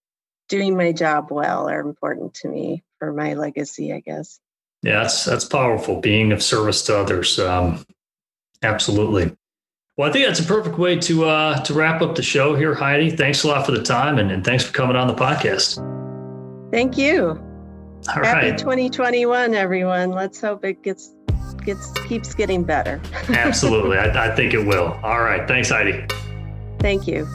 doing 0.49 0.77
my 0.77 0.93
job 0.93 1.31
well 1.31 1.69
are 1.69 1.81
important 1.81 2.35
to 2.35 2.49
me 2.49 2.83
for 2.99 3.13
my 3.13 3.35
legacy, 3.35 3.93
I 3.93 4.01
guess. 4.01 4.41
Yeah, 4.83 5.03
that's 5.03 5.25
that's 5.25 5.45
powerful. 5.45 6.01
Being 6.01 6.33
of 6.33 6.43
service 6.43 6.83
to 6.83 6.99
others, 6.99 7.39
um, 7.39 7.85
absolutely. 8.63 9.37
Well, 9.99 10.09
I 10.09 10.13
think 10.13 10.27
that's 10.27 10.39
a 10.39 10.45
perfect 10.45 10.79
way 10.79 10.97
to 10.97 11.25
uh, 11.25 11.61
to 11.65 11.75
wrap 11.75 12.03
up 12.03 12.15
the 12.15 12.23
show 12.23 12.55
here, 12.55 12.73
Heidi. 12.73 13.11
Thanks 13.11 13.43
a 13.43 13.49
lot 13.49 13.67
for 13.67 13.73
the 13.73 13.83
time, 13.83 14.19
and, 14.19 14.31
and 14.31 14.45
thanks 14.45 14.63
for 14.63 14.73
coming 14.73 14.95
on 14.95 15.09
the 15.09 15.15
podcast. 15.15 15.85
Thank 16.71 16.97
you. 16.97 17.31
All 17.31 18.15
Happy 18.15 18.51
right. 18.51 18.59
2021, 18.59 19.55
everyone. 19.55 20.11
Let's 20.11 20.41
hope 20.41 20.65
it 20.65 20.85
gets 20.85 21.17
gets 21.65 21.91
keeps 22.07 22.33
getting 22.33 22.63
better. 22.63 23.01
Absolutely, 23.29 23.99
I, 23.99 24.31
I 24.31 24.37
think 24.37 24.55
it 24.55 24.65
will. 24.65 24.97
All 25.03 25.21
right, 25.21 25.49
thanks, 25.49 25.71
Heidi. 25.71 26.07
Thank 26.79 27.09
you. 27.09 27.27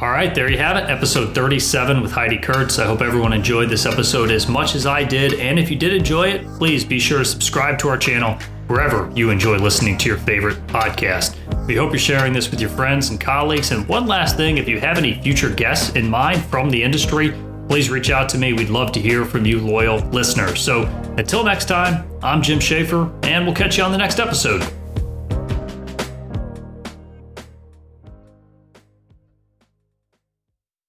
All 0.00 0.10
right, 0.10 0.34
there 0.34 0.50
you 0.50 0.58
have 0.58 0.76
it, 0.76 0.90
episode 0.90 1.36
37 1.36 2.00
with 2.00 2.10
Heidi 2.10 2.38
Kurtz. 2.38 2.80
I 2.80 2.86
hope 2.86 3.00
everyone 3.00 3.32
enjoyed 3.32 3.68
this 3.68 3.86
episode 3.86 4.32
as 4.32 4.48
much 4.48 4.74
as 4.74 4.86
I 4.86 5.04
did. 5.04 5.34
And 5.34 5.56
if 5.56 5.70
you 5.70 5.76
did 5.76 5.94
enjoy 5.94 6.30
it, 6.30 6.44
please 6.56 6.84
be 6.84 6.98
sure 6.98 7.20
to 7.20 7.24
subscribe 7.24 7.78
to 7.80 7.88
our 7.88 7.98
channel 7.98 8.36
wherever 8.70 9.10
you 9.14 9.30
enjoy 9.30 9.56
listening 9.56 9.98
to 9.98 10.08
your 10.08 10.18
favorite 10.18 10.64
podcast. 10.68 11.36
We 11.66 11.74
hope 11.74 11.90
you're 11.90 11.98
sharing 11.98 12.32
this 12.32 12.50
with 12.50 12.60
your 12.60 12.70
friends 12.70 13.10
and 13.10 13.20
colleagues. 13.20 13.72
And 13.72 13.86
one 13.88 14.06
last 14.06 14.36
thing 14.36 14.58
if 14.58 14.68
you 14.68 14.78
have 14.80 14.96
any 14.96 15.20
future 15.20 15.50
guests 15.50 15.96
in 15.96 16.08
mind 16.08 16.42
from 16.44 16.70
the 16.70 16.82
industry, 16.82 17.34
please 17.68 17.90
reach 17.90 18.10
out 18.10 18.28
to 18.30 18.38
me. 18.38 18.52
We'd 18.52 18.70
love 18.70 18.92
to 18.92 19.00
hear 19.00 19.24
from 19.24 19.44
you, 19.44 19.60
loyal 19.60 19.98
listeners. 20.10 20.60
So 20.60 20.84
until 21.18 21.44
next 21.44 21.66
time, 21.66 22.08
I'm 22.22 22.42
Jim 22.42 22.60
Schaefer, 22.60 23.12
and 23.24 23.44
we'll 23.44 23.54
catch 23.54 23.76
you 23.76 23.84
on 23.84 23.92
the 23.92 23.98
next 23.98 24.20
episode. 24.20 24.62